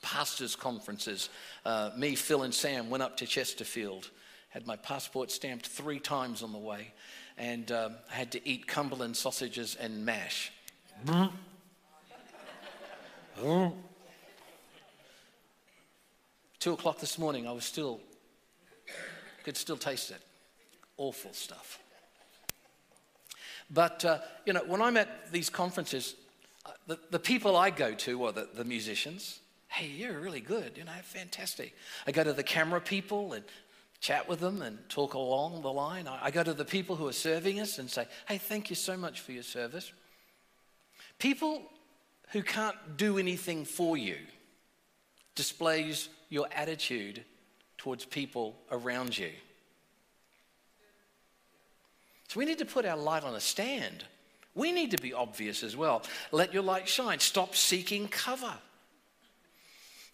pastors' 0.00 0.56
conferences. 0.56 1.28
Uh, 1.64 1.90
me, 1.94 2.14
Phil, 2.14 2.42
and 2.42 2.54
Sam 2.54 2.88
went 2.88 3.02
up 3.02 3.18
to 3.18 3.26
Chesterfield, 3.26 4.10
had 4.48 4.66
my 4.66 4.76
passport 4.76 5.30
stamped 5.30 5.66
three 5.66 6.00
times 6.00 6.42
on 6.42 6.52
the 6.52 6.58
way, 6.58 6.94
and 7.36 7.70
um, 7.70 7.96
had 8.08 8.32
to 8.32 8.48
eat 8.48 8.66
Cumberland 8.66 9.14
sausages 9.14 9.74
and 9.74 10.06
mash. 10.06 10.52
Two 16.60 16.72
o'clock 16.72 16.98
this 16.98 17.18
morning, 17.18 17.46
I 17.46 17.52
was 17.52 17.64
still, 17.64 18.00
could 19.44 19.58
still 19.58 19.76
taste 19.76 20.10
it. 20.10 20.22
Awful 20.96 21.34
stuff. 21.34 21.78
But, 23.70 24.04
uh, 24.04 24.18
you 24.46 24.54
know, 24.54 24.62
when 24.66 24.80
I'm 24.80 24.96
at 24.96 25.30
these 25.30 25.50
conferences, 25.50 26.14
the, 26.86 26.98
the 27.10 27.18
people 27.18 27.56
I 27.56 27.70
go 27.70 27.94
to 27.94 28.24
are 28.24 28.32
the, 28.32 28.48
the 28.54 28.64
musicians. 28.64 29.40
Hey, 29.68 29.86
you're 29.86 30.20
really 30.20 30.40
good, 30.40 30.76
you 30.76 30.84
know, 30.84 30.92
fantastic. 31.02 31.74
I 32.06 32.12
go 32.12 32.22
to 32.24 32.32
the 32.32 32.42
camera 32.42 32.80
people 32.80 33.32
and 33.32 33.44
chat 34.00 34.28
with 34.28 34.40
them 34.40 34.60
and 34.62 34.78
talk 34.88 35.14
along 35.14 35.62
the 35.62 35.72
line. 35.72 36.06
I, 36.06 36.26
I 36.26 36.30
go 36.30 36.42
to 36.42 36.52
the 36.52 36.64
people 36.64 36.96
who 36.96 37.08
are 37.08 37.12
serving 37.12 37.60
us 37.60 37.78
and 37.78 37.88
say, 37.90 38.06
hey, 38.26 38.38
thank 38.38 38.68
you 38.68 38.76
so 38.76 38.96
much 38.96 39.20
for 39.20 39.32
your 39.32 39.42
service. 39.42 39.92
People 41.18 41.62
who 42.32 42.42
can't 42.42 42.76
do 42.96 43.18
anything 43.18 43.64
for 43.64 43.96
you 43.96 44.16
displays 45.34 46.08
your 46.28 46.46
attitude 46.54 47.24
towards 47.78 48.04
people 48.04 48.56
around 48.70 49.16
you. 49.16 49.30
So 52.28 52.38
we 52.38 52.44
need 52.44 52.58
to 52.58 52.64
put 52.64 52.86
our 52.86 52.96
light 52.96 53.24
on 53.24 53.34
a 53.34 53.40
stand. 53.40 54.04
We 54.54 54.72
need 54.72 54.90
to 54.90 54.98
be 54.98 55.14
obvious 55.14 55.62
as 55.62 55.76
well. 55.76 56.02
Let 56.30 56.52
your 56.52 56.62
light 56.62 56.86
shine. 56.86 57.20
Stop 57.20 57.54
seeking 57.54 58.08
cover. 58.08 58.54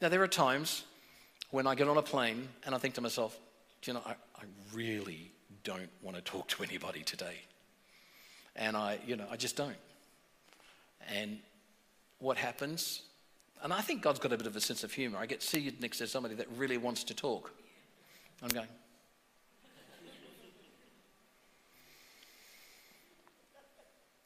Now, 0.00 0.08
there 0.08 0.22
are 0.22 0.28
times 0.28 0.84
when 1.50 1.66
I 1.66 1.74
get 1.74 1.88
on 1.88 1.96
a 1.96 2.02
plane 2.02 2.48
and 2.64 2.74
I 2.74 2.78
think 2.78 2.94
to 2.94 3.00
myself, 3.00 3.36
do 3.82 3.90
you 3.90 3.94
know, 3.94 4.02
I, 4.06 4.12
I 4.12 4.44
really 4.72 5.32
don't 5.64 5.90
want 6.02 6.16
to 6.16 6.22
talk 6.22 6.48
to 6.48 6.62
anybody 6.62 7.02
today. 7.02 7.34
And 8.54 8.76
I, 8.76 8.98
you 9.06 9.16
know, 9.16 9.26
I 9.30 9.36
just 9.36 9.56
don't. 9.56 9.76
And 11.14 11.38
what 12.18 12.36
happens. 12.36 13.02
And 13.62 13.72
I 13.72 13.80
think 13.80 14.02
God's 14.02 14.18
got 14.18 14.32
a 14.32 14.36
bit 14.36 14.46
of 14.46 14.56
a 14.56 14.60
sense 14.60 14.84
of 14.84 14.92
humor. 14.92 15.18
I 15.18 15.26
get 15.26 15.42
seated 15.42 15.80
next 15.80 15.98
to 15.98 16.06
somebody 16.06 16.34
that 16.36 16.46
really 16.56 16.78
wants 16.78 17.04
to 17.04 17.14
talk. 17.14 17.52
I'm 18.42 18.48
going, 18.48 18.68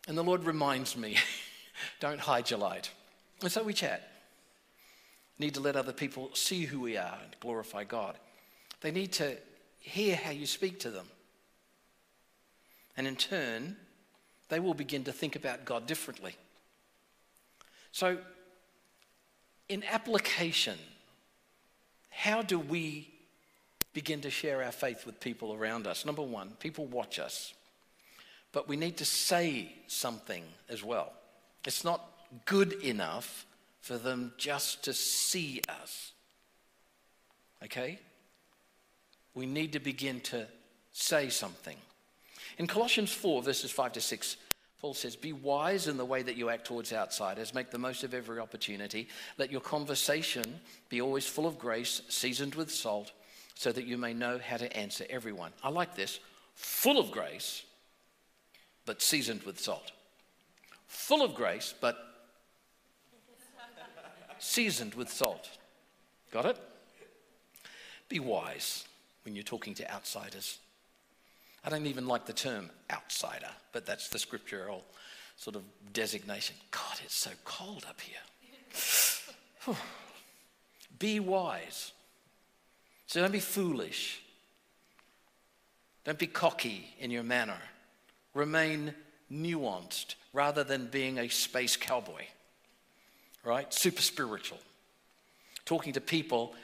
And 0.09 0.19
the 0.19 0.25
Lord 0.25 0.45
reminds 0.45 0.97
me 0.97 1.17
don't 2.01 2.21
hide 2.21 2.51
your 2.51 2.59
light. 2.59 2.91
And 3.41 3.51
so 3.51 3.63
we 3.63 3.73
chat. 3.73 4.09
Need 5.39 5.55
to 5.55 5.61
let 5.61 5.77
other 5.77 5.93
people 5.93 6.31
see 6.35 6.65
who 6.65 6.81
we 6.81 6.97
are 6.97 7.19
and 7.23 7.35
glorify 7.41 7.85
God. 7.85 8.17
They 8.81 8.91
need 8.91 9.13
to 9.13 9.37
hear 9.79 10.15
how 10.15 10.31
you 10.31 10.47
speak 10.47 10.79
to 10.81 10.91
them. 10.91 11.07
And 12.97 13.07
in 13.07 13.17
turn, 13.17 13.77
they 14.49 14.61
will 14.61 14.75
begin 14.75 15.05
to 15.05 15.13
think 15.13 15.35
about 15.35 15.65
God 15.65 15.87
differently. 15.87 16.37
So, 17.91 18.19
in 19.69 19.83
application, 19.91 20.79
how 22.11 22.43
do 22.43 22.59
we 22.59 23.09
begin 23.95 24.21
to 24.21 24.31
share 24.31 24.63
our 24.63 24.73
faith 24.73 25.07
with 25.07 25.21
people 25.21 25.55
around 25.55 25.87
us? 25.87 26.05
Number 26.05 26.23
one, 26.23 26.51
people 26.61 26.87
watch 26.87 27.19
us, 27.19 27.55
but 28.53 28.69
we 28.69 28.77
need 28.77 28.99
to 28.99 29.05
say 29.05 29.73
something 29.87 30.45
as 30.69 30.85
well. 30.85 31.13
It's 31.67 31.85
not 31.85 32.05
good 32.45 32.73
enough 32.75 33.47
for 33.81 33.99
them 33.99 34.33
just 34.37 34.85
to 34.85 34.93
see 34.93 35.61
us. 35.69 36.13
Okay? 37.65 37.99
We 39.35 39.47
need 39.47 39.73
to 39.73 39.81
begin 39.81 40.21
to 40.21 40.47
say 40.93 41.29
something. 41.31 41.77
In 42.59 42.67
Colossians 42.67 43.13
4, 43.13 43.43
verses 43.43 43.71
5 43.71 43.93
to 43.93 44.01
6, 44.01 44.37
Paul 44.81 44.95
says, 44.95 45.17
Be 45.17 45.33
wise 45.33 45.89
in 45.89 45.97
the 45.97 46.05
way 46.05 46.23
that 46.23 46.37
you 46.37 46.51
act 46.51 46.67
towards 46.67 46.93
outsiders. 46.93 47.55
Make 47.55 47.71
the 47.71 47.79
most 47.79 48.05
of 48.05 48.15
every 48.15 48.39
opportunity. 48.41 49.09
Let 49.39 49.51
your 49.51 49.61
conversation 49.61 50.61
be 50.89 51.01
always 51.01 51.27
full 51.27 51.47
of 51.47 51.59
grace, 51.59 52.03
seasoned 52.09 52.57
with 52.57 52.71
salt, 52.71 53.13
so 53.55 53.73
that 53.73 53.87
you 53.87 53.97
may 53.97 54.13
know 54.13 54.39
how 54.45 54.57
to 54.57 54.77
answer 54.77 55.05
everyone. 55.09 55.53
I 55.63 55.71
like 55.71 55.95
this. 55.95 56.19
Full 56.55 56.99
of 56.99 57.11
grace, 57.11 57.63
but 58.87 59.03
seasoned 59.03 59.43
with 59.45 59.59
salt. 59.59 59.93
Full 60.87 61.23
of 61.23 61.35
grace, 61.35 61.75
but 61.81 61.97
seasoned 64.39 64.95
with 64.95 65.11
salt. 65.11 65.49
Got 66.31 66.47
it? 66.47 66.59
Be 68.09 68.21
wise 68.21 68.85
when 69.25 69.35
you're 69.35 69.45
talking 69.45 69.75
to 69.75 69.91
outsiders. 69.93 70.59
I 71.65 71.71
don't 71.71 71.87
even 71.87 72.07
like 72.07 72.27
the 72.27 72.33
term 72.33 72.71
outsider, 72.91 73.51
but 73.73 73.87
that's 73.87 74.09
the 74.09 74.19
scriptural 74.19 74.85
sort 75.37 75.57
of 75.57 75.63
designation. 75.93 76.57
God, 76.71 77.01
it's 77.05 77.15
so 77.15 77.31
cold 77.45 77.87
up 77.89 78.01
here. 78.01 78.17
be 80.99 81.21
wise. 81.21 81.93
So 83.07 83.21
don't 83.21 83.33
be 83.33 83.41
foolish. 83.41 84.23
Don't 86.05 86.19
be 86.19 86.27
cocky 86.27 86.95
in 86.99 87.11
your 87.11 87.23
manner. 87.23 87.59
Remain 88.35 88.95
nuanced 89.31 90.15
rather 90.33 90.65
than 90.65 90.87
being 90.87 91.19
a 91.19 91.29
space 91.29 91.77
cowboy, 91.77 92.25
right? 93.45 93.73
Super 93.73 94.03
spiritual. 94.03 94.59
Talking 95.65 95.93
to 95.95 96.01
people 96.01 96.55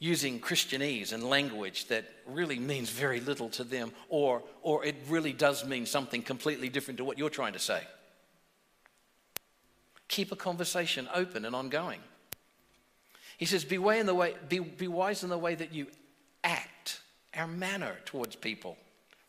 using 0.00 0.40
Christianese 0.40 1.12
and 1.12 1.24
language 1.24 1.86
that 1.86 2.04
really 2.26 2.58
means 2.58 2.90
very 2.90 3.20
little 3.20 3.48
to 3.50 3.64
them, 3.64 3.90
or, 4.08 4.42
or 4.62 4.84
it 4.84 4.96
really 5.08 5.32
does 5.32 5.66
mean 5.66 5.86
something 5.86 6.22
completely 6.22 6.68
different 6.68 6.98
to 6.98 7.04
what 7.04 7.18
you're 7.18 7.30
trying 7.30 7.54
to 7.54 7.58
say. 7.58 7.82
Keep 10.06 10.32
a 10.32 10.36
conversation 10.36 11.08
open 11.12 11.44
and 11.44 11.54
ongoing. 11.54 12.00
He 13.38 13.44
says, 13.44 13.64
be, 13.64 13.76
in 13.76 14.06
the 14.06 14.14
way, 14.14 14.34
be, 14.48 14.58
be 14.58 14.88
wise 14.88 15.22
in 15.22 15.30
the 15.30 15.38
way 15.38 15.54
that 15.54 15.72
you 15.72 15.86
act, 16.42 17.00
our 17.34 17.46
manner 17.46 17.96
towards 18.04 18.36
people. 18.36 18.76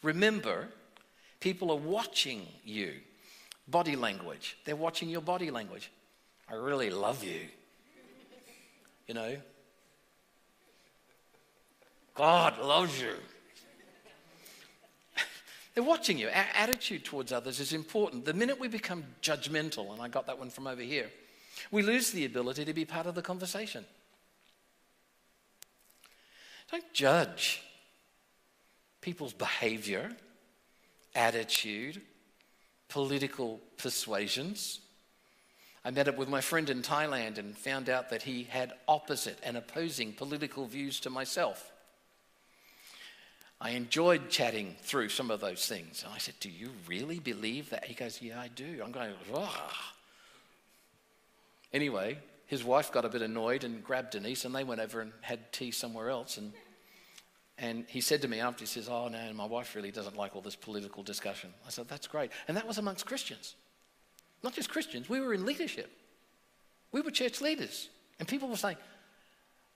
Remember, 0.02 0.68
people 1.40 1.72
are 1.72 1.78
watching 1.78 2.46
you. 2.64 2.94
Body 3.68 3.96
language. 3.96 4.58
They're 4.66 4.76
watching 4.76 5.10
your 5.10 5.22
body 5.22 5.52
language. 5.52 5.92
I 6.50 6.56
really 6.56 6.90
love 6.90 7.24
you. 7.24 7.42
You 9.08 9.14
know, 9.14 9.38
God 12.16 12.60
loves 12.60 13.00
you. 13.02 13.14
They're 15.74 15.84
watching 15.84 16.18
you. 16.18 16.28
Our 16.28 16.46
attitude 16.54 17.06
towards 17.06 17.32
others 17.32 17.60
is 17.60 17.74
important. 17.74 18.26
The 18.26 18.34
minute 18.34 18.60
we 18.60 18.68
become 18.68 19.04
judgmental, 19.22 19.94
and 19.94 20.02
I 20.02 20.10
got 20.10 20.28
that 20.28 20.38
one 20.38 20.50
from 20.50 20.68
over 20.68 20.82
here, 20.82 21.10
we 21.72 21.82
lose 21.82 22.12
the 22.12 22.26
ability 22.26 22.66
to 22.66 22.74
be 22.74 22.86
part 22.86 23.06
of 23.06 23.16
the 23.16 23.22
conversation. 23.22 23.86
Don't 26.72 26.92
judge 26.94 27.64
people's 29.02 29.34
behavior, 29.34 30.12
attitude, 31.16 32.02
political 32.88 33.60
persuasions. 33.78 34.80
I 35.86 35.92
met 35.92 36.08
up 36.08 36.18
with 36.18 36.30
my 36.30 36.42
friend 36.42 36.70
in 36.70 36.82
Thailand 36.82 37.38
and 37.38 37.58
found 37.58 37.90
out 37.90 38.10
that 38.10 38.24
he 38.24 38.44
had 38.44 38.74
opposite 38.88 39.40
and 39.44 39.58
opposing 39.58 40.14
political 40.14 40.66
views 40.66 41.00
to 41.02 41.10
myself. 41.10 41.72
I 43.62 43.72
enjoyed 43.72 44.30
chatting 44.30 44.76
through 44.82 45.10
some 45.10 45.32
of 45.32 45.42
those 45.42 45.66
things. 45.68 46.04
And 46.04 46.14
I 46.14 46.18
said, 46.18 46.36
Do 46.40 46.50
you 46.50 46.72
really 46.88 47.20
believe 47.20 47.70
that? 47.72 47.86
He 47.86 47.94
goes, 47.94 48.22
Yeah, 48.22 48.40
I 48.40 48.48
do. 48.48 48.82
I'm 48.84 48.92
going. 48.92 49.14
Anyway, 51.74 52.18
his 52.48 52.64
wife 52.64 52.92
got 52.92 53.06
a 53.06 53.10
bit 53.10 53.22
annoyed 53.22 53.64
and 53.64 53.84
grabbed 53.84 54.12
Denise, 54.12 54.46
and 54.46 54.56
they 54.56 54.64
went 54.64 54.82
over 54.82 55.02
and 55.02 55.12
had 55.22 55.52
tea 55.52 55.72
somewhere 55.72 56.10
else. 56.10 56.38
And, 56.38 56.54
and 57.60 57.86
he 57.88 58.02
said 58.02 58.22
to 58.22 58.28
me 58.28 58.40
after, 58.40 58.62
he 58.62 58.68
says, 58.68 58.88
Oh, 58.90 59.08
no, 59.08 59.34
my 59.34 59.46
wife 59.46 59.76
really 59.76 59.92
doesn't 59.92 60.16
like 60.16 60.36
all 60.36 60.42
this 60.42 60.56
political 60.56 61.04
discussion. 61.04 61.54
I 61.66 61.70
said, 61.70 61.88
That's 61.88 62.08
great. 62.08 62.32
And 62.48 62.56
that 62.58 62.68
was 62.68 62.78
amongst 62.78 63.06
Christians. 63.06 63.56
Not 64.44 64.54
just 64.54 64.70
Christians, 64.70 65.10
we 65.10 65.20
were 65.20 65.34
in 65.34 65.46
leadership. 65.46 65.92
We 66.92 67.02
were 67.02 67.12
church 67.12 67.42
leaders. 67.42 67.90
And 68.20 68.28
people 68.28 68.48
were 68.50 68.58
saying, 68.58 68.78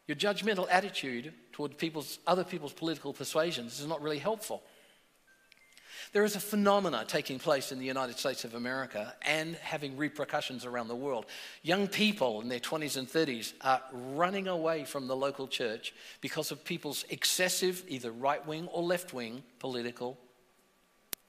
your 0.08 0.17
judgmental 0.17 0.67
attitude 0.69 1.34
toward 1.54 1.78
people's, 1.78 2.19
other 2.28 2.43
people's 2.43 2.74
political 2.74 3.13
persuasions 3.13 3.80
is 3.80 3.88
not 3.88 4.02
really 4.02 4.19
helpful. 4.19 4.63
There 6.13 6.23
is 6.23 6.36
a 6.36 6.39
phenomena 6.39 7.06
taking 7.08 7.39
place 7.39 7.71
in 7.71 7.80
the 7.80 7.86
United 7.86 8.19
States 8.19 8.45
of 8.45 8.54
America 8.54 9.15
and 9.23 9.56
having 9.56 9.97
repercussions 9.97 10.63
around 10.63 10.88
the 10.88 10.95
world. 10.95 11.26
Young 11.63 11.88
people 11.88 12.39
in 12.41 12.49
their 12.49 12.60
20s 12.60 12.97
and 12.97 13.08
30s 13.08 13.54
are 13.62 13.82
running 13.91 14.47
away 14.47 14.86
from 14.86 15.08
the 15.08 15.15
local 15.15 15.47
church 15.47 15.91
because 16.21 16.52
of 16.52 16.63
people's 16.63 17.04
excessive, 17.10 17.84
either 17.88 18.12
right 18.12 18.45
wing 18.45 18.67
or 18.67 18.84
left 18.84 19.12
wing 19.12 19.41
political 19.58 20.19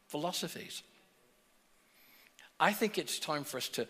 philosophies. 0.08 0.82
I 2.60 2.74
think 2.74 2.98
it's 2.98 3.18
time 3.18 3.44
for 3.44 3.56
us 3.56 3.68
to 3.70 3.88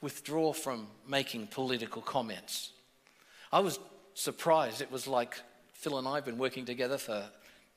withdraw 0.00 0.52
from 0.52 0.88
making 1.08 1.46
political 1.46 2.02
comments. 2.02 2.72
I 3.52 3.60
was 3.60 3.78
surprised. 4.14 4.80
It 4.80 4.90
was 4.90 5.06
like 5.06 5.40
Phil 5.72 5.98
and 5.98 6.08
I 6.08 6.16
have 6.16 6.24
been 6.24 6.36
working 6.36 6.64
together 6.64 6.98
for 6.98 7.26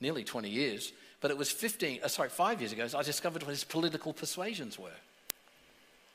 nearly 0.02 0.24
20 0.24 0.50
years, 0.50 0.94
but 1.22 1.32
it 1.32 1.38
was 1.38 1.52
15, 1.52 2.02
uh, 2.04 2.08
sorry, 2.08 2.30
five 2.30 2.62
years 2.62 2.72
ago, 2.72 2.88
I 2.96 3.04
discovered 3.04 3.44
what 3.44 3.50
his 3.50 3.64
political 3.64 4.14
persuasions 4.14 4.80
were. 4.80 4.90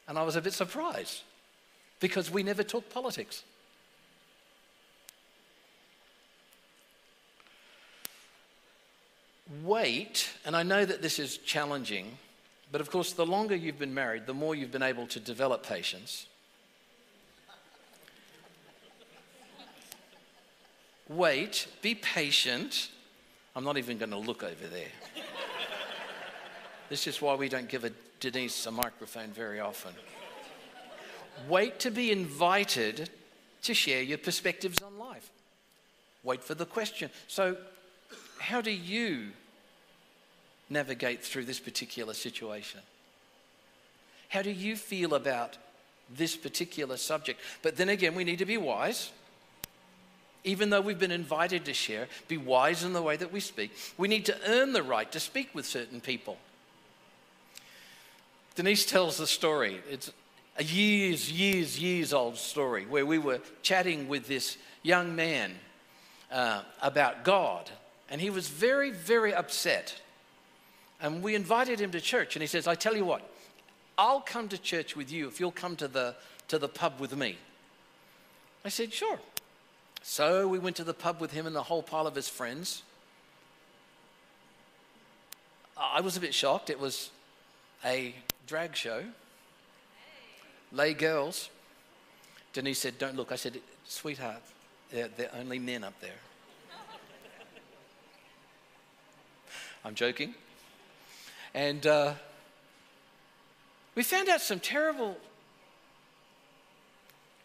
And 0.08 0.18
I 0.18 0.22
was 0.22 0.36
a 0.36 0.40
bit 0.40 0.52
surprised 0.52 1.22
because 2.00 2.30
we 2.30 2.42
never 2.42 2.62
talked 2.62 2.90
politics. 2.90 3.42
Wait, 9.62 10.30
and 10.44 10.56
I 10.56 10.62
know 10.62 10.84
that 10.84 11.02
this 11.02 11.18
is 11.18 11.36
challenging, 11.38 12.18
but 12.72 12.80
of 12.80 12.90
course, 12.90 13.12
the 13.12 13.26
longer 13.26 13.54
you've 13.54 13.78
been 13.78 13.94
married, 13.94 14.26
the 14.26 14.34
more 14.34 14.54
you've 14.54 14.72
been 14.72 14.82
able 14.82 15.06
to 15.08 15.20
develop 15.20 15.62
patience. 15.62 16.26
wait, 21.08 21.66
be 21.82 21.94
patient. 21.94 22.88
I'm 23.56 23.64
not 23.64 23.78
even 23.78 23.98
going 23.98 24.10
to 24.10 24.16
look 24.18 24.42
over 24.42 24.66
there. 24.66 24.88
this 26.88 27.06
is 27.06 27.22
why 27.22 27.34
we 27.34 27.48
don't 27.48 27.68
give 27.68 27.84
a 27.84 27.92
Denise 28.20 28.66
a 28.66 28.70
microphone 28.70 29.28
very 29.28 29.60
often. 29.60 29.92
Wait 31.48 31.78
to 31.80 31.90
be 31.90 32.10
invited 32.10 33.10
to 33.62 33.74
share 33.74 34.02
your 34.02 34.18
perspectives 34.18 34.80
on 34.82 34.98
life. 34.98 35.30
Wait 36.22 36.42
for 36.42 36.54
the 36.54 36.64
question. 36.64 37.10
So, 37.28 37.56
how 38.38 38.60
do 38.60 38.70
you 38.70 39.28
navigate 40.70 41.22
through 41.22 41.44
this 41.44 41.60
particular 41.60 42.14
situation? 42.14 42.80
How 44.28 44.42
do 44.42 44.50
you 44.50 44.76
feel 44.76 45.14
about 45.14 45.58
this 46.14 46.36
particular 46.36 46.96
subject? 46.96 47.40
But 47.62 47.76
then 47.76 47.88
again, 47.88 48.14
we 48.14 48.24
need 48.24 48.38
to 48.38 48.46
be 48.46 48.56
wise 48.56 49.10
even 50.44 50.68
though 50.68 50.82
we've 50.82 50.98
been 50.98 51.10
invited 51.10 51.64
to 51.64 51.72
share, 51.72 52.06
be 52.28 52.36
wise 52.36 52.84
in 52.84 52.92
the 52.92 53.02
way 53.02 53.16
that 53.16 53.32
we 53.32 53.40
speak. 53.40 53.72
We 53.96 54.08
need 54.08 54.26
to 54.26 54.36
earn 54.46 54.74
the 54.74 54.82
right 54.82 55.10
to 55.12 55.18
speak 55.18 55.54
with 55.54 55.64
certain 55.64 56.00
people. 56.00 56.36
Denise 58.54 58.84
tells 58.84 59.16
the 59.16 59.26
story. 59.26 59.80
It's 59.90 60.12
a 60.58 60.62
years, 60.62 61.32
years, 61.32 61.80
years 61.80 62.12
old 62.12 62.36
story 62.36 62.84
where 62.84 63.06
we 63.06 63.18
were 63.18 63.40
chatting 63.62 64.06
with 64.06 64.28
this 64.28 64.58
young 64.82 65.16
man 65.16 65.54
uh, 66.30 66.62
about 66.82 67.24
God, 67.24 67.70
and 68.10 68.20
he 68.20 68.30
was 68.30 68.48
very, 68.48 68.90
very 68.90 69.34
upset. 69.34 70.00
And 71.00 71.22
we 71.22 71.34
invited 71.34 71.80
him 71.80 71.90
to 71.92 72.00
church, 72.00 72.36
and 72.36 72.42
he 72.42 72.46
says, 72.46 72.68
I 72.68 72.74
tell 72.74 72.94
you 72.94 73.04
what, 73.04 73.28
I'll 73.96 74.20
come 74.20 74.48
to 74.48 74.58
church 74.58 74.94
with 74.94 75.10
you 75.10 75.26
if 75.26 75.40
you'll 75.40 75.50
come 75.50 75.74
to 75.76 75.88
the, 75.88 76.14
to 76.48 76.58
the 76.58 76.68
pub 76.68 77.00
with 77.00 77.16
me. 77.16 77.38
I 78.64 78.68
said, 78.68 78.92
Sure. 78.92 79.18
So 80.06 80.46
we 80.46 80.58
went 80.58 80.76
to 80.76 80.84
the 80.84 80.92
pub 80.92 81.18
with 81.18 81.32
him 81.32 81.46
and 81.46 81.56
the 81.56 81.62
whole 81.62 81.82
pile 81.82 82.06
of 82.06 82.14
his 82.14 82.28
friends. 82.28 82.82
I 85.78 86.02
was 86.02 86.18
a 86.18 86.20
bit 86.20 86.34
shocked. 86.34 86.68
It 86.68 86.78
was 86.78 87.08
a 87.82 88.14
drag 88.46 88.76
show, 88.76 89.02
lay 90.72 90.92
girls. 90.92 91.48
Denise 92.52 92.80
said, 92.80 92.98
Don't 92.98 93.16
look. 93.16 93.32
I 93.32 93.36
said, 93.36 93.58
Sweetheart, 93.86 94.42
they're, 94.92 95.08
they're 95.08 95.34
only 95.34 95.58
men 95.58 95.82
up 95.82 95.98
there. 96.02 96.20
I'm 99.86 99.94
joking. 99.94 100.34
And 101.54 101.86
uh, 101.86 102.12
we 103.94 104.02
found 104.02 104.28
out 104.28 104.42
some 104.42 104.60
terrible 104.60 105.16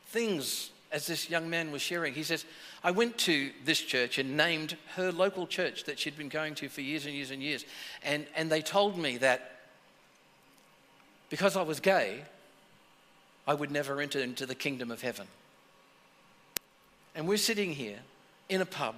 things 0.08 0.72
as 0.92 1.06
this 1.06 1.30
young 1.30 1.50
man 1.50 1.72
was 1.72 1.82
sharing. 1.82 2.14
He 2.14 2.24
says, 2.24 2.46
I 2.84 2.92
went 2.92 3.18
to 3.20 3.52
this 3.64 3.80
church 3.80 4.18
and 4.18 4.36
named 4.36 4.76
her 4.96 5.12
local 5.12 5.46
church 5.46 5.84
that 5.84 6.00
she'd 6.00 6.18
been 6.18 6.30
going 6.30 6.56
to 6.56 6.70
for 6.70 6.82
years 6.82 7.06
and 7.06 7.14
years 7.14 7.32
and 7.32 7.42
years. 7.44 7.66
And, 8.04 8.26
and 8.36 8.52
they 8.52 8.62
told 8.62 8.98
me 8.98 9.18
that 9.18 9.60
because 11.30 11.56
I 11.56 11.62
was 11.62 11.80
gay, 11.80 12.24
I 13.48 13.54
would 13.54 13.72
never 13.72 14.02
enter 14.02 14.20
into 14.20 14.46
the 14.46 14.56
kingdom 14.56 14.90
of 14.90 15.02
heaven. 15.02 15.28
And 17.16 17.28
we're 17.28 17.38
sitting 17.38 17.72
here 17.72 18.00
in 18.48 18.62
a 18.62 18.66
pub 18.66 18.96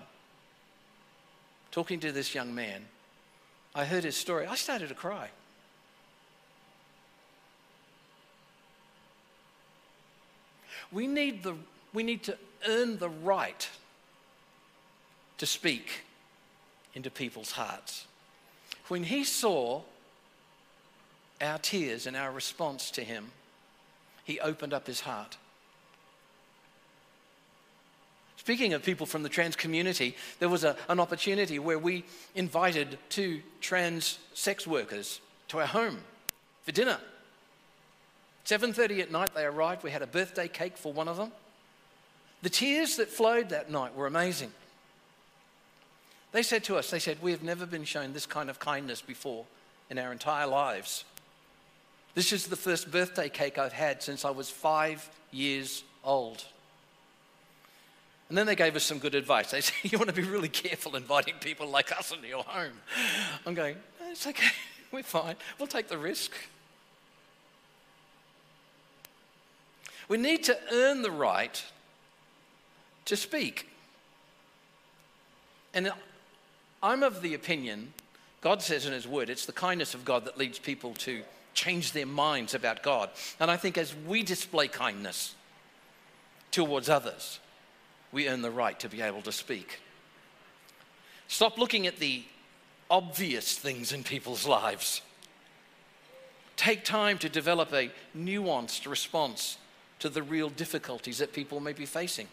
talking 1.71 1.99
to 2.01 2.12
this 2.12 2.36
young 2.36 2.54
man. 2.54 2.86
I 3.73 3.86
heard 3.86 4.04
his 4.04 4.15
story. 4.15 4.45
I 4.45 4.56
started 4.56 4.89
to 4.89 4.95
cry. 4.95 5.30
We 10.91 11.08
need, 11.08 11.43
the, 11.43 11.56
we 11.93 12.04
need 12.04 12.23
to 12.23 12.38
earn 12.67 12.97
the 12.97 13.10
right 13.10 13.69
to 15.38 15.45
speak 15.45 16.04
into 16.93 17.10
people's 17.10 17.51
hearts. 17.51 18.06
When 18.88 19.04
he 19.04 19.23
saw 19.23 19.82
our 21.41 21.58
tears 21.58 22.06
and 22.06 22.15
our 22.15 22.32
response 22.32 22.91
to 22.91 23.04
him, 23.04 23.32
he 24.23 24.39
opened 24.39 24.73
up 24.73 24.88
his 24.88 25.01
heart. 25.01 25.38
Speaking 28.38 28.73
of 28.73 28.84
people 28.84 29.06
from 29.06 29.23
the 29.23 29.30
trans 29.30 29.56
community, 29.56 30.15
there 30.39 30.49
was 30.49 30.63
a, 30.63 30.75
an 30.89 30.99
opportunity 30.99 31.60
where 31.60 31.77
we 31.77 32.04
invited 32.34 32.97
two 33.10 33.41
trans 33.60 34.17
sex 34.34 34.65
workers 34.65 35.21
to 35.49 35.60
our 35.60 35.67
home 35.67 35.99
for 36.63 36.71
dinner. 36.71 36.97
7:30 38.45 39.01
at 39.01 39.12
night 39.12 39.36
they 39.36 39.45
arrived. 39.45 39.84
We 39.84 39.91
had 39.91 40.01
a 40.01 40.08
birthday 40.08 40.47
cake 40.47 40.75
for 40.75 40.91
one 40.91 41.08
of 41.08 41.17
them. 41.17 41.32
The 42.41 42.49
tears 42.49 42.95
that 42.97 43.10
flowed 43.10 43.49
that 43.49 43.69
night 43.69 43.95
were 43.95 44.08
amazing. 44.08 44.51
They 46.32 46.43
said 46.43 46.63
to 46.65 46.77
us, 46.77 46.89
they 46.89 46.99
said, 46.99 47.21
"We 47.21 47.32
have 47.32 47.43
never 47.43 47.65
been 47.65 47.84
shown 47.84 48.13
this 48.13 48.25
kind 48.25 48.49
of 48.49 48.60
kindness 48.60 49.01
before 49.01 49.45
in 49.89 49.99
our 49.99 50.12
entire 50.12 50.47
lives. 50.47 51.04
This 52.15 52.34
is 52.34 52.47
the 52.47 52.56
first 52.56 52.91
birthday 52.91 53.30
cake 53.30 53.58
I've 53.58 53.73
had 53.73 54.01
since 54.01 54.25
I 54.25 54.32
was 54.32 54.49
5 54.49 55.10
years 55.32 55.84
old." 56.04 56.45
And 58.32 58.38
then 58.38 58.47
they 58.47 58.56
gave 58.56 58.77
us 58.77 58.84
some 58.84 58.97
good 58.97 59.13
advice. 59.13 59.51
They 59.51 59.60
said, 59.60 59.75
You 59.91 59.97
want 59.97 60.10
to 60.10 60.15
be 60.15 60.23
really 60.23 60.47
careful 60.47 60.95
inviting 60.95 61.36
people 61.41 61.67
like 61.67 61.91
us 61.91 62.13
into 62.13 62.30
your 62.30 62.43
home. 62.43 62.71
I'm 63.45 63.54
going, 63.54 63.75
It's 64.10 64.25
okay, 64.25 64.51
we're 64.91 65.04
fine, 65.04 65.36
we'll 65.60 65.67
take 65.67 65.89
the 65.89 65.97
risk. 65.97 66.32
We 70.08 70.17
need 70.17 70.45
to 70.45 70.58
earn 70.71 71.01
the 71.01 71.12
right 71.12 71.62
to 73.06 73.16
speak. 73.16 73.68
And 75.74 75.92
I'm 76.84 77.04
of 77.04 77.22
the 77.22 77.34
opinion, 77.34 77.94
God 78.42 78.62
says 78.62 78.86
in 78.86 78.94
His 78.94 79.08
Word, 79.08 79.30
it's 79.30 79.46
the 79.46 79.52
kindness 79.52 79.94
of 79.94 80.06
God 80.06 80.26
that 80.26 80.38
leads 80.38 80.60
people 80.60 80.94
to 80.96 81.24
change 81.54 81.92
their 81.92 82.06
minds 82.06 82.54
about 82.54 82.84
God. 82.84 83.10
And 83.40 83.52
I 83.52 83.58
think 83.58 83.78
as 83.78 83.96
we 83.96 84.24
display 84.24 84.68
kindness 84.68 85.36
towards 86.50 86.90
others, 86.90 87.40
we 88.12 88.28
earn 88.28 88.42
the 88.42 88.52
right 88.52 88.80
to 88.80 88.90
be 88.90 89.02
able 89.02 89.22
to 89.24 89.32
speak. 89.32 89.80
Stop 91.28 91.58
looking 91.58 91.88
at 91.88 91.98
the 91.98 92.24
obvious 92.90 93.58
things 93.58 93.94
in 93.94 94.04
people's 94.04 94.46
lives. 94.46 95.02
Take 96.58 96.84
time 96.84 97.18
to 97.20 97.30
develop 97.30 97.72
a 97.74 97.90
nuanced 98.18 98.88
response 98.90 99.58
to 100.00 100.10
the 100.10 100.22
real 100.22 100.50
difficulties 100.50 101.20
that 101.20 101.32
people 101.32 101.60
may 101.60 101.74
be 101.74 101.86
facing. 101.86 102.28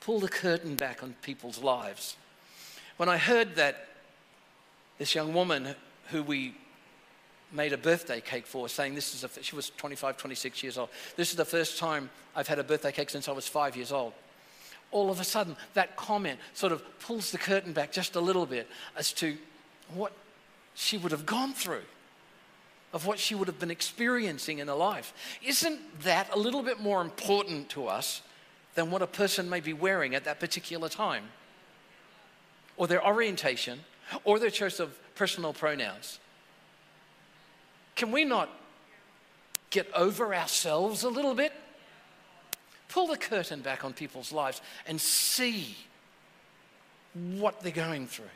Pull 0.00 0.20
the 0.20 0.28
curtain 0.28 0.74
back 0.74 1.02
on 1.02 1.14
people's 1.22 1.62
lives. 1.62 2.16
When 2.96 3.08
I 3.08 3.18
heard 3.18 3.56
that 3.56 3.88
this 4.98 5.14
young 5.14 5.32
woman 5.32 5.74
who 6.10 6.22
we 6.22 6.54
made 7.52 7.72
a 7.72 7.78
birthday 7.78 8.20
cake 8.20 8.46
for, 8.46 8.68
saying 8.68 8.94
this 8.94 9.14
is 9.14 9.24
a, 9.24 9.42
she 9.42 9.56
was 9.56 9.70
25, 9.70 10.16
26 10.16 10.62
years 10.62 10.78
old. 10.78 10.90
This 11.16 11.30
is 11.30 11.36
the 11.36 11.44
first 11.44 11.78
time 11.78 12.10
I've 12.36 12.48
had 12.48 12.58
a 12.58 12.64
birthday 12.64 12.92
cake 12.92 13.10
since 13.10 13.28
I 13.28 13.32
was 13.32 13.48
five 13.48 13.76
years 13.76 13.92
old. 13.92 14.12
All 14.90 15.10
of 15.10 15.20
a 15.20 15.24
sudden, 15.24 15.56
that 15.74 15.96
comment 15.96 16.38
sort 16.54 16.72
of 16.72 16.82
pulls 17.00 17.30
the 17.30 17.38
curtain 17.38 17.72
back 17.72 17.92
just 17.92 18.16
a 18.16 18.20
little 18.20 18.46
bit 18.46 18.68
as 18.96 19.12
to 19.14 19.36
what 19.94 20.12
she 20.74 20.96
would 20.98 21.12
have 21.12 21.26
gone 21.26 21.52
through, 21.52 21.82
of 22.92 23.06
what 23.06 23.18
she 23.18 23.34
would 23.34 23.48
have 23.48 23.58
been 23.58 23.70
experiencing 23.70 24.58
in 24.58 24.68
her 24.68 24.74
life. 24.74 25.12
Isn't 25.42 26.02
that 26.02 26.32
a 26.32 26.38
little 26.38 26.62
bit 26.62 26.80
more 26.80 27.02
important 27.02 27.68
to 27.70 27.86
us 27.86 28.22
than 28.78 28.92
what 28.92 29.02
a 29.02 29.08
person 29.08 29.50
may 29.50 29.58
be 29.58 29.72
wearing 29.72 30.14
at 30.14 30.22
that 30.22 30.38
particular 30.38 30.88
time? 30.88 31.24
Or 32.76 32.86
their 32.86 33.04
orientation, 33.04 33.80
or 34.22 34.38
their 34.38 34.50
choice 34.50 34.78
of 34.78 34.96
personal 35.16 35.52
pronouns? 35.52 36.20
Can 37.96 38.12
we 38.12 38.24
not 38.24 38.48
get 39.70 39.92
over 39.94 40.32
ourselves 40.32 41.02
a 41.02 41.08
little 41.08 41.34
bit? 41.34 41.52
Pull 42.88 43.08
the 43.08 43.16
curtain 43.16 43.62
back 43.62 43.84
on 43.84 43.94
people's 43.94 44.30
lives 44.30 44.62
and 44.86 45.00
see 45.00 45.74
what 47.14 47.60
they're 47.60 47.72
going 47.72 48.06
through. 48.06 48.26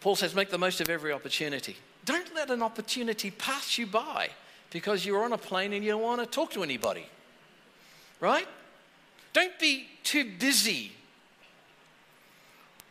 Paul 0.00 0.16
says, 0.16 0.34
make 0.34 0.48
the 0.48 0.56
most 0.56 0.80
of 0.80 0.88
every 0.88 1.12
opportunity. 1.12 1.76
Don't 2.06 2.34
let 2.34 2.50
an 2.50 2.62
opportunity 2.62 3.30
pass 3.30 3.76
you 3.76 3.86
by 3.86 4.30
because 4.70 5.04
you're 5.04 5.22
on 5.22 5.34
a 5.34 5.38
plane 5.38 5.74
and 5.74 5.84
you 5.84 5.90
don't 5.90 6.02
want 6.02 6.22
to 6.22 6.26
talk 6.26 6.52
to 6.52 6.62
anybody. 6.62 7.04
Right? 8.20 8.48
Don't 9.32 9.58
be 9.58 9.88
too 10.02 10.30
busy. 10.38 10.92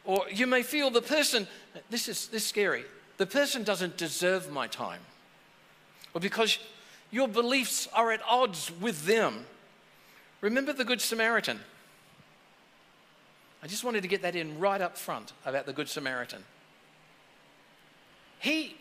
Or 0.04 0.26
you 0.32 0.46
may 0.46 0.62
feel 0.62 0.90
the 0.92 1.02
person, 1.02 1.48
this 1.90 2.08
is, 2.08 2.28
this 2.28 2.44
is 2.44 2.48
scary 2.48 2.86
the 3.18 3.26
person 3.26 3.64
doesn't 3.64 3.98
deserve 3.98 4.52
my 4.52 4.68
time, 4.68 5.00
or 6.14 6.22
because 6.22 6.60
your 7.12 7.28
beliefs 7.28 7.88
are 7.94 8.12
at 8.12 8.22
odds 8.28 8.72
with 8.82 9.06
them. 9.06 9.46
Remember 10.42 10.74
the 10.74 10.84
Good 10.84 11.02
Samaritan. 11.02 11.60
I 13.64 13.68
just 13.68 13.84
wanted 13.84 14.02
to 14.02 14.08
get 14.08 14.22
that 14.22 14.36
in 14.36 14.60
right 14.60 14.82
up 14.82 14.98
front 14.98 15.34
about 15.46 15.66
the 15.66 15.74
Good 15.74 15.90
Samaritan. 15.90 16.44
He, 18.40 18.76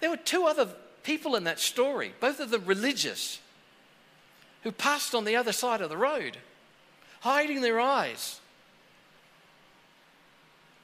there 0.00 0.10
were 0.10 0.16
two 0.16 0.44
other 0.44 0.68
people 1.02 1.36
in 1.36 1.44
that 1.44 1.58
story, 1.58 2.12
both 2.20 2.38
of 2.38 2.50
them 2.50 2.64
religious, 2.66 3.40
who 4.68 4.72
passed 4.72 5.14
on 5.14 5.24
the 5.24 5.34
other 5.34 5.52
side 5.52 5.80
of 5.80 5.88
the 5.88 5.96
road, 5.96 6.36
hiding 7.20 7.62
their 7.62 7.80
eyes. 7.80 8.38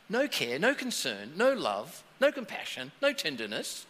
No 0.09 0.27
care, 0.27 0.59
no 0.59 0.75
concern, 0.75 1.33
no 1.37 1.53
love 1.53 2.03
no 2.25 2.33
compassion, 2.33 2.91
no 3.03 3.13
tenderness. 3.13 3.85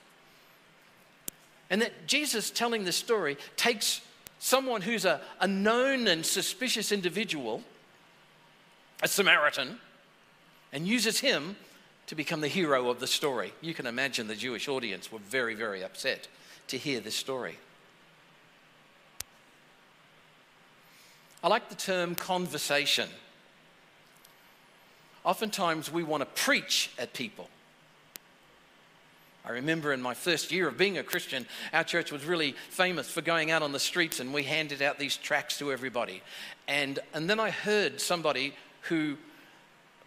And 1.71 1.81
that 1.83 2.09
Jesus 2.09 2.51
telling 2.51 2.85
this 2.85 2.97
story 2.97 3.37
takes 3.57 4.01
someone 4.41 4.83
who's 4.83 5.05
a, 5.05 5.21
a 5.41 5.47
known 5.47 6.09
and 6.09 6.27
suspicious 6.27 6.91
individual, 6.91 7.63
a 9.03 9.09
Samaritan, 9.09 9.79
and 10.73 10.85
uses 10.85 11.21
him 11.21 11.55
to 12.09 12.17
become 12.17 12.41
the 12.41 12.49
hero 12.49 12.91
of 12.91 12.99
the 12.99 13.07
story. 13.07 13.53
You 13.61 13.73
can 13.73 13.87
imagine 13.87 14.27
the 14.27 14.35
Jewish 14.35 14.67
audience 14.67 15.13
were 15.13 15.21
very, 15.21 15.55
very 15.55 15.85
upset 15.85 16.27
to 16.69 16.77
hear 16.77 16.99
this 16.99 17.15
story. 17.15 17.57
I 21.45 21.49
like 21.49 21.69
the 21.69 21.75
term 21.75 22.15
conversation. 22.15 23.07
Oftentimes 25.25 25.93
we 25.93 26.03
want 26.03 26.23
to 26.23 26.43
preach 26.43 26.91
at 26.99 27.13
people. 27.13 27.51
I 29.45 29.51
remember 29.51 29.93
in 29.93 30.01
my 30.01 30.15
first 30.15 30.51
year 30.51 30.69
of 30.69 30.79
being 30.79 30.97
a 30.97 31.03
Christian, 31.03 31.45
our 31.75 31.85
church 31.85 32.11
was 32.11 32.25
really 32.25 32.53
famous 32.71 33.11
for 33.11 33.21
going 33.21 33.51
out 33.51 33.61
on 33.61 33.73
the 33.73 33.79
streets 33.79 34.21
and 34.21 34.33
we 34.33 34.45
handed 34.45 34.81
out 34.81 34.99
these 34.99 35.19
tracts 35.19 35.59
to 35.59 35.71
everybody. 35.71 36.23
And, 36.67 36.99
and 37.13 37.29
then 37.29 37.39
I 37.39 37.51
heard 37.51 38.01
somebody 38.01 38.55
who 38.89 39.19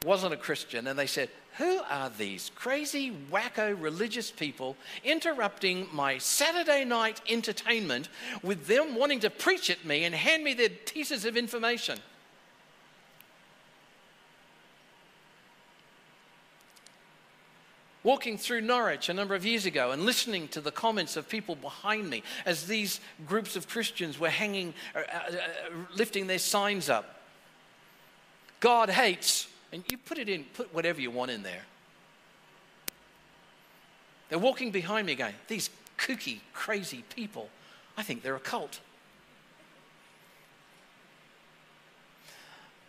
wasn't 0.03 0.33
a 0.33 0.37
Christian 0.37 0.87
and 0.87 0.97
they 0.97 1.05
said, 1.05 1.29
Who 1.57 1.79
are 1.89 2.09
these 2.09 2.51
crazy, 2.53 3.11
wacko 3.31 3.75
religious 3.81 4.29
people 4.29 4.77
interrupting 5.03 5.87
my 5.91 6.19
Saturday 6.19 6.85
night 6.85 7.19
entertainment 7.27 8.09
with 8.43 8.67
them 8.67 8.95
wanting 8.95 9.21
to 9.21 9.29
preach 9.29 9.69
at 9.69 9.83
me 9.83 10.03
and 10.03 10.13
hand 10.13 10.43
me 10.43 10.53
their 10.53 10.69
pieces 10.69 11.25
of 11.25 11.35
information? 11.35 11.99
walking 18.07 18.37
through 18.37 18.61
Norwich 18.61 19.09
a 19.09 19.13
number 19.13 19.35
of 19.35 19.45
years 19.45 19.65
ago 19.65 19.91
and 19.91 20.03
listening 20.03 20.47
to 20.47 20.61
the 20.61 20.71
comments 20.71 21.17
of 21.17 21.27
people 21.27 21.57
behind 21.57 22.09
me 22.09 22.23
as 22.45 22.65
these 22.65 23.01
groups 23.27 23.57
of 23.57 23.67
Christians 23.67 24.17
were 24.17 24.29
hanging, 24.29 24.73
uh, 24.95 24.99
uh, 24.99 25.01
uh, 25.01 25.39
lifting 25.93 26.25
their 26.25 26.39
signs 26.39 26.89
up. 26.89 27.19
God 28.61 28.89
hates, 28.89 29.49
and 29.71 29.83
you 29.89 29.97
put 29.97 30.17
it 30.17 30.29
in, 30.29 30.45
put 30.53 30.73
whatever 30.73 31.01
you 31.01 31.11
want 31.11 31.31
in 31.31 31.43
there. 31.43 31.63
They're 34.29 34.39
walking 34.39 34.71
behind 34.71 35.07
me 35.07 35.15
going, 35.15 35.33
These 35.47 35.69
kooky, 35.97 36.39
crazy 36.53 37.03
people, 37.15 37.49
I 37.97 38.03
think 38.03 38.23
they're 38.23 38.35
a 38.35 38.39
cult. 38.39 38.79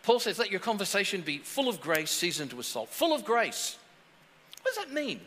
Paul 0.03 0.19
says, 0.19 0.39
Let 0.39 0.51
your 0.51 0.59
conversation 0.59 1.21
be 1.21 1.37
full 1.39 1.69
of 1.69 1.81
grace, 1.81 2.11
seasoned 2.11 2.53
with 2.53 2.65
salt. 2.65 2.89
Full 2.89 3.13
of 3.13 3.23
grace. 3.23 3.77
What 4.61 4.75
does 4.75 4.85
that 4.85 4.93
mean? 4.93 5.21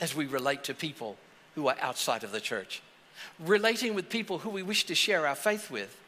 As 0.00 0.14
we 0.14 0.26
relate 0.26 0.64
to 0.64 0.74
people 0.74 1.16
who 1.54 1.68
are 1.68 1.76
outside 1.80 2.24
of 2.24 2.32
the 2.32 2.40
church, 2.40 2.82
relating 3.38 3.94
with 3.94 4.08
people 4.08 4.38
who 4.38 4.50
we 4.50 4.62
wish 4.62 4.84
to 4.86 4.94
share 4.94 5.26
our 5.26 5.34
faith 5.34 5.70
with. 5.70 6.00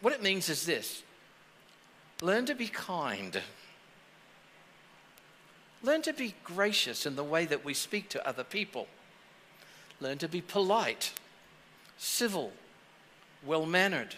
What 0.00 0.12
it 0.12 0.22
means 0.22 0.48
is 0.48 0.64
this 0.64 1.02
learn 2.20 2.46
to 2.46 2.54
be 2.54 2.68
kind. 2.68 3.40
Learn 5.82 6.02
to 6.02 6.12
be 6.12 6.34
gracious 6.42 7.06
in 7.06 7.16
the 7.16 7.24
way 7.24 7.44
that 7.44 7.64
we 7.64 7.74
speak 7.74 8.08
to 8.10 8.28
other 8.28 8.44
people. 8.44 8.88
Learn 10.00 10.18
to 10.18 10.28
be 10.28 10.40
polite, 10.40 11.12
civil, 11.96 12.52
well 13.44 13.66
mannered, 13.66 14.14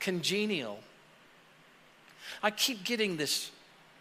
congenial. 0.00 0.80
I 2.42 2.50
keep 2.50 2.84
getting 2.84 3.16
this 3.16 3.50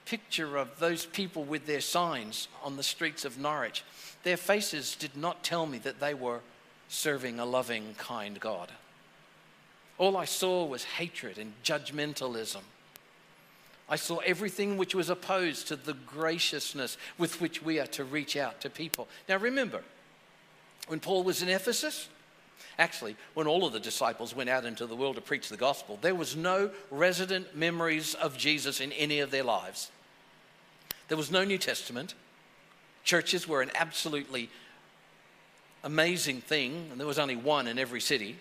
picture 0.06 0.58
of 0.58 0.80
those 0.80 1.06
people 1.06 1.44
with 1.44 1.66
their 1.66 1.82
signs 1.82 2.48
on 2.64 2.78
the 2.78 2.84
streets 2.84 3.26
of 3.26 3.38
Norwich. 3.38 3.84
Their 4.24 4.38
faces 4.38 4.96
did 4.96 5.16
not 5.16 5.44
tell 5.44 5.66
me 5.66 5.78
that 5.80 6.00
they 6.00 6.14
were 6.14 6.42
serving 6.88 7.40
a 7.40 7.46
loving, 7.46 7.96
kind 7.98 8.40
God. 8.40 8.72
All 9.98 10.18
I 10.18 10.26
saw 10.26 10.66
was 10.66 10.84
hatred 10.84 11.38
and 11.38 11.54
judgmentalism. 11.64 12.62
I 13.88 13.98
saw 13.98 14.18
everything 14.18 14.78
which 14.78 14.96
was 14.96 15.10
opposed 15.10 15.68
to 15.68 15.76
the 15.76 15.94
graciousness 15.94 16.98
with 17.18 17.40
which 17.40 17.62
we 17.62 17.80
are 17.80 17.88
to 17.88 18.04
reach 18.04 18.36
out 18.36 18.62
to 18.62 18.70
people. 18.70 19.08
Now 19.30 19.38
remember, 19.38 19.84
when 20.88 21.00
Paul 21.00 21.24
was 21.24 21.42
in 21.42 21.50
Ephesus, 21.50 22.08
actually, 22.80 23.16
when 23.36 23.48
all 23.48 23.66
of 23.66 23.74
the 23.74 23.80
disciples 23.80 24.36
went 24.36 24.50
out 24.50 24.66
into 24.66 24.88
the 24.88 24.96
world 24.96 25.16
to 25.16 25.22
preach 25.22 25.50
the 25.50 25.58
gospel, 25.58 26.00
there 26.02 26.16
was 26.16 26.36
no 26.36 26.72
resident 26.90 27.56
memories 27.56 28.16
of 28.16 28.38
Jesus 28.38 28.82
in 28.82 28.92
any 28.94 29.20
of 29.20 29.30
their 29.30 29.44
lives. 29.44 29.92
There 31.08 31.18
was 31.18 31.30
no 31.30 31.44
New 31.44 31.60
Testament. 31.60 32.16
Churches 33.04 33.48
were 33.48 33.62
an 33.62 33.72
absolutely 33.76 34.50
amazing 35.84 36.42
thing, 36.42 36.88
and 36.90 37.00
there 37.00 37.06
was 37.06 37.20
only 37.20 37.36
one 37.36 37.68
in 37.68 37.78
every 37.78 38.02
city. 38.02 38.36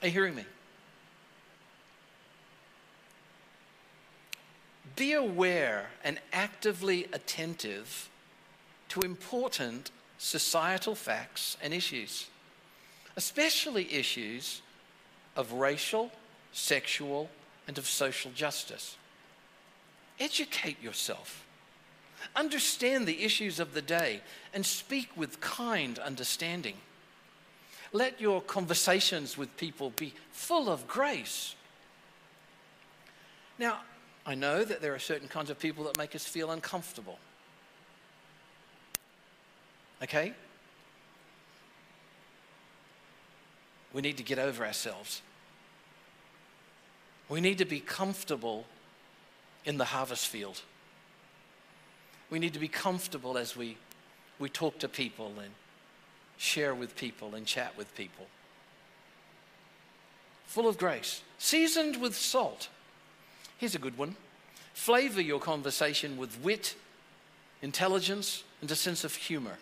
Are 0.00 0.06
you 0.06 0.12
hearing 0.12 0.34
me? 0.34 0.46
Be 4.96 5.12
aware 5.12 5.90
and 6.04 6.18
actively 6.32 7.06
attentive 7.12 8.08
to 8.90 9.00
important 9.00 9.90
societal 10.18 10.94
facts 10.94 11.56
and 11.62 11.72
issues, 11.72 12.26
especially 13.16 13.92
issues 13.92 14.62
of 15.36 15.52
racial, 15.52 16.10
sexual, 16.52 17.30
and 17.66 17.78
of 17.78 17.86
social 17.86 18.30
justice. 18.32 18.96
Educate 20.18 20.82
yourself. 20.82 21.46
Understand 22.36 23.06
the 23.06 23.24
issues 23.24 23.58
of 23.58 23.72
the 23.72 23.82
day 23.82 24.20
and 24.52 24.66
speak 24.66 25.08
with 25.16 25.40
kind 25.40 25.98
understanding. 25.98 26.76
Let 27.92 28.20
your 28.20 28.42
conversations 28.42 29.38
with 29.38 29.56
people 29.56 29.90
be 29.90 30.12
full 30.30 30.68
of 30.68 30.86
grace. 30.86 31.54
Now, 33.58 33.80
I 34.26 34.34
know 34.34 34.64
that 34.64 34.82
there 34.82 34.94
are 34.94 34.98
certain 34.98 35.28
kinds 35.28 35.50
of 35.50 35.58
people 35.58 35.84
that 35.84 35.96
make 35.96 36.14
us 36.14 36.24
feel 36.24 36.50
uncomfortable. 36.50 37.18
Okay? 40.02 40.34
We 43.92 44.02
need 44.02 44.16
to 44.18 44.22
get 44.22 44.38
over 44.38 44.64
ourselves. 44.64 45.22
We 47.28 47.40
need 47.40 47.58
to 47.58 47.64
be 47.64 47.80
comfortable 47.80 48.66
in 49.64 49.78
the 49.78 49.86
harvest 49.86 50.28
field. 50.28 50.62
We 52.28 52.38
need 52.38 52.54
to 52.54 52.60
be 52.60 52.68
comfortable 52.68 53.36
as 53.36 53.56
we, 53.56 53.76
we 54.38 54.48
talk 54.48 54.78
to 54.80 54.88
people 54.88 55.32
and 55.38 55.52
share 56.36 56.74
with 56.74 56.96
people 56.96 57.34
and 57.34 57.46
chat 57.46 57.76
with 57.76 57.94
people. 57.96 58.26
Full 60.46 60.66
of 60.66 60.78
grace, 60.78 61.22
seasoned 61.38 62.00
with 62.00 62.16
salt. 62.16 62.68
Here's 63.60 63.74
a 63.74 63.78
good 63.78 63.98
one 63.98 64.16
flavor 64.72 65.20
your 65.20 65.38
conversation 65.38 66.16
with 66.16 66.40
wit, 66.42 66.74
intelligence, 67.60 68.42
and 68.62 68.70
a 68.70 68.74
sense 68.74 69.04
of 69.04 69.14
humor. 69.14 69.58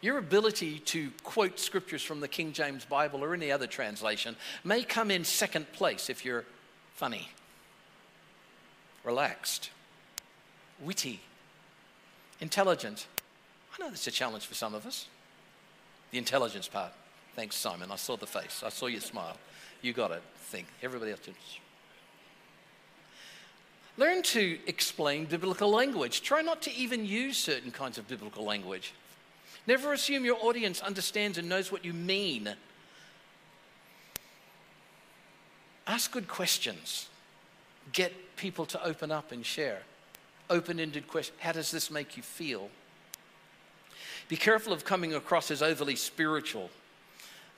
Your 0.00 0.18
ability 0.18 0.80
to 0.80 1.12
quote 1.22 1.60
scriptures 1.60 2.02
from 2.02 2.18
the 2.18 2.26
King 2.26 2.52
James 2.52 2.84
Bible 2.84 3.22
or 3.22 3.32
any 3.32 3.52
other 3.52 3.68
translation 3.68 4.34
may 4.64 4.82
come 4.82 5.12
in 5.12 5.22
second 5.22 5.72
place 5.72 6.10
if 6.10 6.24
you're 6.24 6.44
funny 6.94 7.28
relaxed, 9.04 9.70
witty, 10.80 11.20
intelligent. 12.40 13.06
I 13.72 13.82
know 13.82 13.88
that's 13.88 14.06
a 14.08 14.10
challenge 14.10 14.46
for 14.46 14.54
some 14.54 14.74
of 14.74 14.84
us. 14.84 15.06
The 16.10 16.18
intelligence 16.18 16.66
part. 16.66 16.92
Thanks, 17.36 17.54
Simon. 17.54 17.92
I 17.92 17.96
saw 17.96 18.16
the 18.16 18.26
face. 18.26 18.62
I 18.66 18.68
saw 18.68 18.86
your 18.86 19.00
smile. 19.00 19.36
You 19.80 19.92
got 19.92 20.10
it. 20.10 20.22
Think. 20.36 20.66
Everybody 20.82 21.12
else 21.12 21.20
did. 21.20 21.34
Learn 24.00 24.22
to 24.22 24.58
explain 24.66 25.26
biblical 25.26 25.70
language. 25.70 26.22
Try 26.22 26.40
not 26.40 26.62
to 26.62 26.72
even 26.72 27.04
use 27.04 27.36
certain 27.36 27.70
kinds 27.70 27.98
of 27.98 28.08
biblical 28.08 28.44
language. 28.44 28.94
Never 29.66 29.92
assume 29.92 30.24
your 30.24 30.38
audience 30.40 30.80
understands 30.80 31.36
and 31.36 31.50
knows 31.50 31.70
what 31.70 31.84
you 31.84 31.92
mean. 31.92 32.54
Ask 35.86 36.12
good 36.12 36.28
questions 36.28 37.10
get 37.92 38.36
people 38.36 38.64
to 38.64 38.82
open 38.82 39.12
up 39.12 39.32
and 39.32 39.44
share. 39.44 39.82
Open 40.48 40.80
ended 40.80 41.06
question 41.06 41.34
How 41.38 41.52
does 41.52 41.70
this 41.70 41.90
make 41.90 42.16
you 42.16 42.22
feel? 42.22 42.70
Be 44.28 44.36
careful 44.36 44.72
of 44.72 44.86
coming 44.86 45.12
across 45.12 45.50
as 45.50 45.60
overly 45.60 45.96
spiritual. 45.96 46.70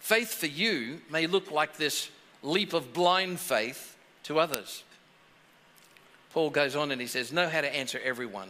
Faith 0.00 0.35
for 0.35 0.46
you 0.46 1.02
may 1.09 1.28
look 1.28 1.52
like 1.52 1.76
this 1.76 2.11
leap 2.42 2.72
of 2.72 2.92
blind 2.92 3.38
faith 3.38 3.96
to 4.24 4.40
others. 4.40 4.83
Paul 6.33 6.51
goes 6.51 6.75
on 6.77 6.90
and 6.90 7.01
he 7.01 7.07
says, 7.07 7.33
Know 7.33 7.49
how 7.49 7.61
to 7.61 7.75
answer 7.75 8.01
everyone. 8.03 8.49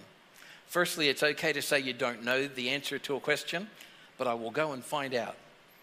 Firstly, 0.66 1.09
it's 1.09 1.23
okay 1.23 1.53
to 1.53 1.62
say 1.62 1.81
you 1.81 1.92
don't 1.92 2.25
know 2.25 2.47
the 2.47 2.71
answer 2.71 2.99
to 3.01 3.16
a 3.16 3.21
question, 3.21 3.68
but 4.16 4.27
I 4.27 4.35
will 4.35 4.51
go 4.51 4.73
and 4.73 4.85
find 4.85 5.14
out. 5.14 5.37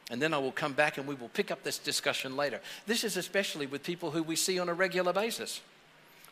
And 0.10 0.20
then 0.22 0.34
I 0.34 0.40
will 0.40 0.52
come 0.52 0.74
back 0.74 0.98
and 0.98 1.06
we 1.06 1.14
will 1.14 1.30
pick 1.30 1.52
up 1.52 1.62
this 1.62 1.78
discussion 1.78 2.36
later. 2.36 2.60
This 2.88 3.04
is 3.04 3.16
especially 3.16 3.68
with 3.68 3.84
people 3.84 4.12
who 4.12 4.24
we 4.24 4.36
see 4.36 4.58
on 4.58 4.68
a 4.68 4.74
regular 4.74 5.14
basis. 5.14 5.62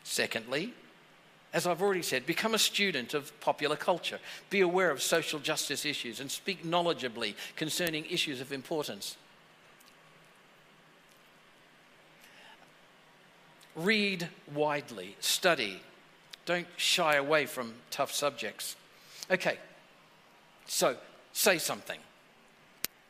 Secondly, 0.02 0.72
as 1.52 1.66
I've 1.66 1.80
already 1.80 2.02
said, 2.02 2.26
become 2.26 2.54
a 2.54 2.58
student 2.58 3.14
of 3.14 3.38
popular 3.40 3.76
culture. 3.76 4.18
Be 4.50 4.60
aware 4.60 4.90
of 4.90 5.00
social 5.00 5.38
justice 5.38 5.86
issues 5.86 6.20
and 6.20 6.30
speak 6.30 6.64
knowledgeably 6.64 7.34
concerning 7.56 8.04
issues 8.06 8.40
of 8.40 8.52
importance. 8.52 9.16
Read 13.78 14.28
widely, 14.52 15.14
study. 15.20 15.80
Don't 16.46 16.66
shy 16.76 17.14
away 17.14 17.46
from 17.46 17.74
tough 17.92 18.12
subjects. 18.12 18.74
Okay, 19.30 19.56
so 20.66 20.96
say 21.32 21.58
something. 21.58 22.00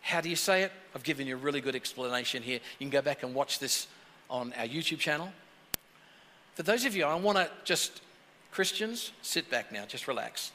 How 0.03 0.21
do 0.21 0.29
you 0.29 0.37
say 0.37 0.65
it? 0.65 0.73
I've 0.95 1.05
given 1.05 1.27
you 1.27 1.37
a 1.37 1.39
really 1.39 1.63
good 1.63 1.75
explanation 1.75 2.43
here. 2.43 2.61
You 2.79 2.85
can 2.85 2.91
go 2.91 3.01
back 3.01 3.23
and 3.23 3.35
watch 3.35 3.59
this 3.59 3.87
on 4.29 4.53
our 4.59 4.67
YouTube 4.67 4.99
channel. 4.99 5.33
For 6.55 6.65
those 6.65 6.85
of 6.85 6.95
you, 6.95 7.07
I 7.07 7.15
want 7.15 7.39
to 7.39 7.49
just, 7.65 8.03
Christians, 8.51 9.13
sit 9.23 9.51
back 9.51 9.73
now, 9.73 9.87
just 9.87 10.07
relax, 10.07 10.53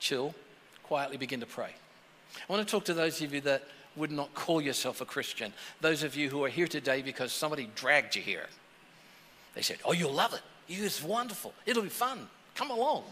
chill, 0.00 0.34
quietly 0.82 1.18
begin 1.18 1.38
to 1.38 1.46
pray. 1.46 1.70
I 2.36 2.52
want 2.52 2.66
to 2.66 2.70
talk 2.70 2.84
to 2.86 2.94
those 2.94 3.22
of 3.22 3.32
you 3.32 3.40
that 3.42 3.62
would 3.94 4.10
not 4.10 4.34
call 4.34 4.60
yourself 4.60 5.00
a 5.00 5.04
Christian, 5.04 5.52
those 5.80 6.02
of 6.02 6.16
you 6.16 6.30
who 6.30 6.42
are 6.44 6.48
here 6.48 6.66
today 6.66 7.00
because 7.00 7.32
somebody 7.32 7.70
dragged 7.76 8.16
you 8.16 8.22
here. 8.22 8.46
They 9.58 9.62
said, 9.62 9.78
Oh, 9.84 9.90
you'll 9.90 10.12
love 10.12 10.34
it. 10.34 10.42
It's 10.68 11.02
wonderful. 11.02 11.52
It'll 11.66 11.82
be 11.82 11.88
fun. 11.88 12.28
Come 12.54 12.70
along. 12.70 13.02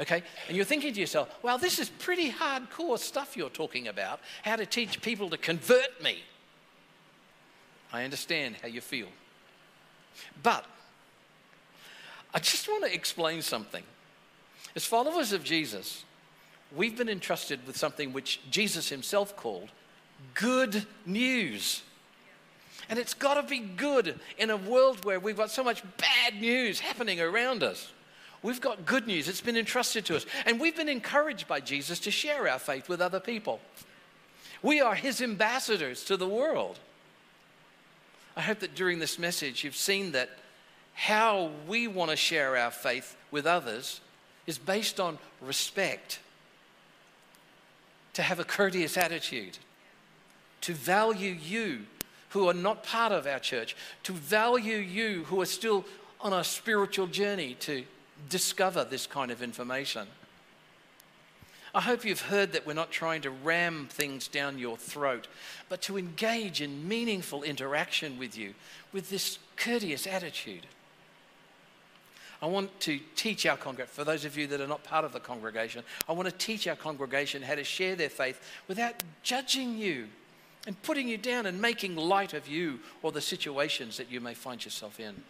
Okay? 0.00 0.22
And 0.48 0.56
you're 0.56 0.64
thinking 0.64 0.94
to 0.94 1.00
yourself, 1.00 1.28
well, 1.42 1.58
this 1.58 1.78
is 1.78 1.90
pretty 1.90 2.32
hardcore 2.32 2.98
stuff 2.98 3.36
you're 3.36 3.50
talking 3.50 3.86
about. 3.86 4.20
How 4.42 4.56
to 4.56 4.64
teach 4.64 5.02
people 5.02 5.28
to 5.28 5.36
convert 5.36 6.02
me. 6.02 6.22
I 7.92 8.04
understand 8.04 8.56
how 8.62 8.68
you 8.68 8.80
feel. 8.80 9.08
But 10.42 10.64
I 12.32 12.38
just 12.38 12.66
want 12.66 12.84
to 12.84 12.94
explain 12.94 13.42
something. 13.42 13.82
As 14.74 14.86
followers 14.86 15.34
of 15.34 15.44
Jesus, 15.44 16.04
we've 16.74 16.96
been 16.96 17.10
entrusted 17.10 17.66
with 17.66 17.76
something 17.76 18.14
which 18.14 18.40
Jesus 18.50 18.88
himself 18.88 19.36
called 19.36 19.68
good 20.32 20.86
news. 21.04 21.82
And 22.90 22.98
it's 22.98 23.14
got 23.14 23.34
to 23.34 23.44
be 23.44 23.60
good 23.60 24.18
in 24.36 24.50
a 24.50 24.56
world 24.56 25.04
where 25.04 25.20
we've 25.20 25.36
got 25.36 25.52
so 25.52 25.62
much 25.62 25.82
bad 25.96 26.40
news 26.40 26.80
happening 26.80 27.20
around 27.20 27.62
us. 27.62 27.92
We've 28.42 28.60
got 28.60 28.84
good 28.84 29.06
news. 29.06 29.28
It's 29.28 29.40
been 29.40 29.56
entrusted 29.56 30.04
to 30.06 30.16
us. 30.16 30.26
And 30.44 30.58
we've 30.58 30.76
been 30.76 30.88
encouraged 30.88 31.46
by 31.46 31.60
Jesus 31.60 32.00
to 32.00 32.10
share 32.10 32.48
our 32.48 32.58
faith 32.58 32.88
with 32.88 33.00
other 33.00 33.20
people. 33.20 33.60
We 34.60 34.80
are 34.80 34.96
his 34.96 35.22
ambassadors 35.22 36.04
to 36.06 36.16
the 36.16 36.28
world. 36.28 36.80
I 38.36 38.40
hope 38.40 38.58
that 38.58 38.74
during 38.74 38.98
this 38.98 39.18
message 39.18 39.62
you've 39.62 39.76
seen 39.76 40.12
that 40.12 40.30
how 40.94 41.50
we 41.68 41.86
want 41.86 42.10
to 42.10 42.16
share 42.16 42.56
our 42.56 42.70
faith 42.70 43.16
with 43.30 43.46
others 43.46 44.00
is 44.46 44.58
based 44.58 44.98
on 44.98 45.18
respect, 45.40 46.18
to 48.14 48.22
have 48.22 48.40
a 48.40 48.44
courteous 48.44 48.96
attitude, 48.96 49.58
to 50.62 50.74
value 50.74 51.30
you 51.30 51.86
who 52.30 52.48
are 52.48 52.54
not 52.54 52.82
part 52.82 53.12
of 53.12 53.26
our 53.26 53.38
church, 53.38 53.76
to 54.04 54.12
value 54.12 54.76
you 54.76 55.24
who 55.24 55.40
are 55.40 55.46
still 55.46 55.84
on 56.20 56.32
a 56.32 56.44
spiritual 56.44 57.06
journey 57.06 57.54
to 57.60 57.84
discover 58.28 58.84
this 58.84 59.06
kind 59.06 59.30
of 59.30 59.42
information. 59.42 60.06
I 61.74 61.80
hope 61.80 62.04
you've 62.04 62.22
heard 62.22 62.52
that 62.52 62.66
we're 62.66 62.72
not 62.72 62.90
trying 62.90 63.22
to 63.22 63.30
ram 63.30 63.86
things 63.88 64.26
down 64.26 64.58
your 64.58 64.76
throat, 64.76 65.28
but 65.68 65.80
to 65.82 65.98
engage 65.98 66.60
in 66.60 66.88
meaningful 66.88 67.42
interaction 67.44 68.18
with 68.18 68.36
you 68.36 68.54
with 68.92 69.08
this 69.08 69.38
courteous 69.56 70.06
attitude. 70.06 70.66
I 72.42 72.46
want 72.46 72.80
to 72.80 72.98
teach 73.16 73.46
our 73.46 73.56
congregation, 73.56 73.92
for 73.92 74.04
those 74.04 74.24
of 74.24 74.36
you 74.36 74.46
that 74.48 74.60
are 74.60 74.66
not 74.66 74.82
part 74.82 75.04
of 75.04 75.12
the 75.12 75.20
congregation, 75.20 75.84
I 76.08 76.12
want 76.12 76.28
to 76.28 76.34
teach 76.34 76.66
our 76.66 76.76
congregation 76.76 77.42
how 77.42 77.54
to 77.54 77.64
share 77.64 77.94
their 77.94 78.08
faith 78.08 78.40
without 78.66 79.02
judging 79.22 79.76
you 79.76 80.08
and 80.66 80.80
putting 80.82 81.08
you 81.08 81.16
down 81.16 81.46
and 81.46 81.60
making 81.60 81.96
light 81.96 82.34
of 82.34 82.46
you 82.46 82.80
or 83.02 83.12
the 83.12 83.20
situations 83.20 83.96
that 83.96 84.10
you 84.10 84.20
may 84.20 84.34
find 84.34 84.64
yourself 84.64 85.00
in. 85.00 85.22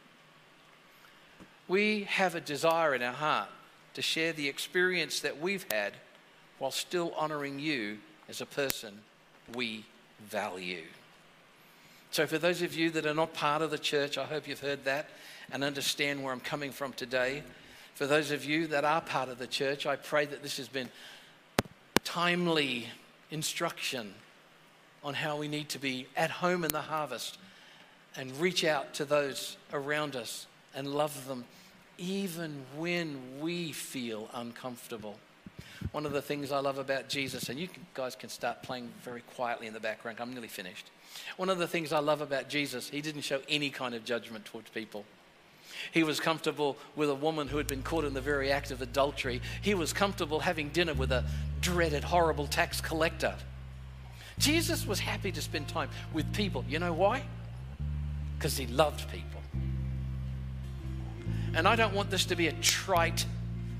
We 1.68 2.04
have 2.04 2.34
a 2.34 2.40
desire 2.40 2.94
in 2.94 3.02
our 3.02 3.12
heart 3.12 3.48
to 3.94 4.02
share 4.02 4.32
the 4.32 4.48
experience 4.48 5.20
that 5.20 5.40
we've 5.40 5.66
had 5.70 5.92
while 6.58 6.72
still 6.72 7.12
honoring 7.16 7.58
you 7.58 7.98
as 8.28 8.40
a 8.40 8.46
person 8.46 9.00
we 9.54 9.84
value. 10.28 10.84
So, 12.10 12.26
for 12.26 12.38
those 12.38 12.60
of 12.60 12.74
you 12.74 12.90
that 12.90 13.06
are 13.06 13.14
not 13.14 13.34
part 13.34 13.62
of 13.62 13.70
the 13.70 13.78
church, 13.78 14.18
I 14.18 14.24
hope 14.24 14.48
you've 14.48 14.60
heard 14.60 14.84
that 14.84 15.08
and 15.52 15.62
understand 15.62 16.22
where 16.22 16.32
I'm 16.32 16.40
coming 16.40 16.72
from 16.72 16.92
today. 16.92 17.44
For 17.94 18.06
those 18.06 18.32
of 18.32 18.44
you 18.44 18.66
that 18.68 18.84
are 18.84 19.00
part 19.00 19.28
of 19.28 19.38
the 19.38 19.46
church, 19.46 19.86
I 19.86 19.94
pray 19.94 20.26
that 20.26 20.42
this 20.42 20.56
has 20.56 20.68
been 20.68 20.88
timely 22.02 22.88
instruction 23.30 24.12
on 25.02 25.14
how 25.14 25.36
we 25.36 25.48
need 25.48 25.68
to 25.70 25.78
be 25.78 26.06
at 26.16 26.30
home 26.30 26.64
in 26.64 26.70
the 26.70 26.80
harvest 26.80 27.38
and 28.16 28.36
reach 28.38 28.64
out 28.64 28.94
to 28.94 29.04
those 29.04 29.56
around 29.72 30.16
us 30.16 30.46
and 30.74 30.88
love 30.88 31.26
them 31.26 31.44
even 31.98 32.64
when 32.76 33.18
we 33.40 33.72
feel 33.72 34.28
uncomfortable. 34.34 35.18
One 35.92 36.06
of 36.06 36.12
the 36.12 36.22
things 36.22 36.52
I 36.52 36.58
love 36.58 36.78
about 36.78 37.08
Jesus, 37.08 37.48
and 37.48 37.58
you 37.58 37.68
guys 37.94 38.14
can 38.14 38.28
start 38.28 38.62
playing 38.62 38.90
very 39.02 39.22
quietly 39.34 39.66
in 39.66 39.74
the 39.74 39.80
background, 39.80 40.18
I'm 40.20 40.32
nearly 40.32 40.48
finished. 40.48 40.90
One 41.36 41.48
of 41.48 41.58
the 41.58 41.66
things 41.66 41.92
I 41.92 41.98
love 41.98 42.20
about 42.20 42.48
Jesus, 42.48 42.88
he 42.88 43.00
didn't 43.00 43.22
show 43.22 43.40
any 43.48 43.70
kind 43.70 43.94
of 43.94 44.04
judgment 44.04 44.44
towards 44.44 44.70
people. 44.70 45.04
He 45.92 46.02
was 46.02 46.20
comfortable 46.20 46.76
with 46.96 47.10
a 47.10 47.14
woman 47.14 47.48
who 47.48 47.56
had 47.56 47.66
been 47.66 47.82
caught 47.82 48.04
in 48.04 48.14
the 48.14 48.20
very 48.20 48.50
act 48.50 48.70
of 48.70 48.82
adultery. 48.82 49.40
He 49.62 49.74
was 49.74 49.92
comfortable 49.92 50.40
having 50.40 50.70
dinner 50.70 50.94
with 50.94 51.12
a 51.12 51.24
dreaded, 51.60 52.04
horrible 52.04 52.46
tax 52.46 52.80
collector. 52.80 53.34
Jesus 54.40 54.86
was 54.86 54.98
happy 54.98 55.30
to 55.30 55.40
spend 55.40 55.68
time 55.68 55.90
with 56.12 56.32
people. 56.32 56.64
You 56.66 56.78
know 56.78 56.94
why? 56.94 57.22
Because 58.36 58.56
he 58.56 58.66
loved 58.66 59.08
people. 59.10 59.40
And 61.54 61.68
I 61.68 61.76
don't 61.76 61.94
want 61.94 62.10
this 62.10 62.24
to 62.26 62.36
be 62.36 62.48
a 62.48 62.52
trite 62.52 63.26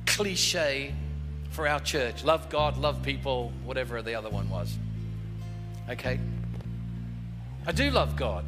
cliche 0.07 0.95
for 1.51 1.67
our 1.67 1.81
church 1.81 2.25
love 2.25 2.49
God, 2.51 2.77
love 2.77 3.03
people, 3.03 3.53
whatever 3.65 4.03
the 4.03 4.15
other 4.15 4.29
one 4.29 4.49
was. 4.51 4.77
Okay? 5.89 6.21
I 7.67 7.73
do 7.73 7.91
love 7.91 8.17
God. 8.17 8.45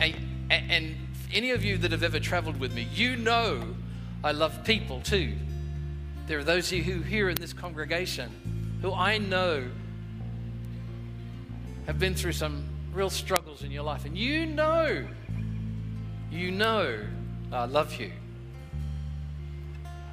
And, 0.00 0.14
and 0.50 0.96
any 1.32 1.52
of 1.52 1.64
you 1.64 1.78
that 1.78 1.92
have 1.92 2.02
ever 2.02 2.18
traveled 2.18 2.58
with 2.58 2.74
me, 2.74 2.88
you 2.92 3.16
know 3.16 3.62
I 4.24 4.32
love 4.32 4.64
people 4.64 5.00
too. 5.00 5.34
There 6.26 6.38
are 6.40 6.44
those 6.44 6.72
of 6.72 6.78
you 6.78 6.82
who 6.82 7.02
here 7.02 7.28
in 7.28 7.36
this 7.36 7.52
congregation 7.52 8.78
who 8.82 8.92
I 8.92 9.18
know 9.18 9.68
have 11.86 11.98
been 11.98 12.14
through 12.14 12.32
some 12.32 12.64
real 12.92 13.10
struggles 13.10 13.62
in 13.62 13.70
your 13.70 13.82
life, 13.82 14.04
and 14.04 14.16
you 14.16 14.46
know, 14.46 15.06
you 16.30 16.50
know 16.50 17.00
I 17.52 17.64
love 17.64 17.94
you 18.00 18.10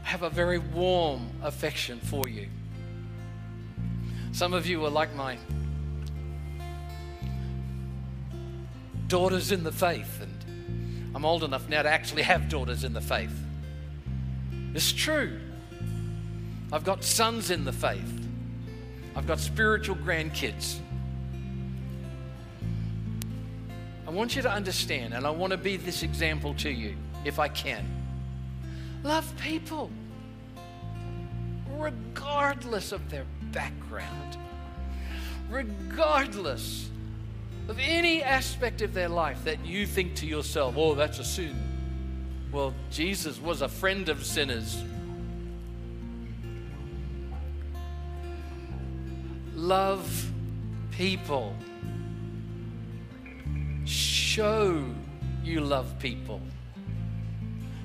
I 0.04 0.10
have 0.10 0.24
a 0.24 0.30
very 0.30 0.58
warm 0.60 1.30
affection 1.42 2.00
for 2.00 2.28
you. 2.28 2.50
Some 4.34 4.54
of 4.54 4.68
you 4.68 4.84
are 4.86 4.90
like 4.90 5.16
my 5.16 5.38
daughters 9.08 9.52
in 9.52 9.64
the 9.64 9.72
faith, 9.72 10.22
and 10.22 11.12
I'm 11.16 11.24
old 11.24 11.44
enough 11.44 11.70
now 11.70 11.84
to 11.84 11.90
actually 11.90 12.24
have 12.24 12.50
daughters 12.50 12.84
in 12.84 12.94
the 12.94 13.02
faith. 13.02 13.34
It's 14.74 14.92
true. 14.92 15.40
I've 16.72 16.84
got 16.84 17.04
sons 17.04 17.50
in 17.50 17.64
the 17.64 17.74
faith, 17.74 18.28
I've 19.16 19.28
got 19.28 19.40
spiritual 19.40 19.96
grandkids. 19.96 20.80
Want 24.14 24.36
you 24.36 24.42
to 24.44 24.52
understand, 24.52 25.14
and 25.14 25.26
I 25.26 25.30
want 25.32 25.52
to 25.52 25.58
be 25.58 25.78
this 25.78 26.04
example 26.04 26.54
to 26.56 26.70
you 26.70 26.96
if 27.26 27.40
I 27.40 27.48
can. 27.48 27.86
Love 29.04 29.32
people, 29.42 29.90
regardless 31.78 32.92
of 32.92 33.10
their 33.10 33.26
background, 33.52 34.38
regardless 35.50 36.90
of 37.68 37.80
any 37.80 38.22
aspect 38.24 38.82
of 38.82 38.94
their 38.94 39.10
life 39.10 39.44
that 39.46 39.66
you 39.66 39.86
think 39.86 40.16
to 40.16 40.26
yourself, 40.26 40.76
oh, 40.78 40.96
that's 40.96 41.20
a 41.20 41.24
sin. 41.24 41.56
Well, 42.52 42.74
Jesus 42.92 43.42
was 43.42 43.62
a 43.62 43.68
friend 43.68 44.10
of 44.10 44.24
sinners. 44.26 44.82
Love 49.56 50.30
people. 50.92 51.56
Show 54.34 54.84
you 55.44 55.62
love 55.62 56.00
people 56.00 56.42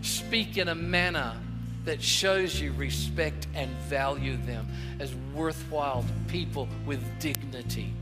speak 0.01 0.57
in 0.57 0.69
a 0.69 0.75
manner 0.75 1.37
that 1.85 2.03
shows 2.03 2.59
you 2.59 2.73
respect 2.73 3.47
and 3.55 3.71
value 3.81 4.39
them 4.47 4.67
as 4.99 5.15
worthwhile 5.35 6.07
people 6.27 6.67
with 6.87 7.03
dignity. 7.21 7.93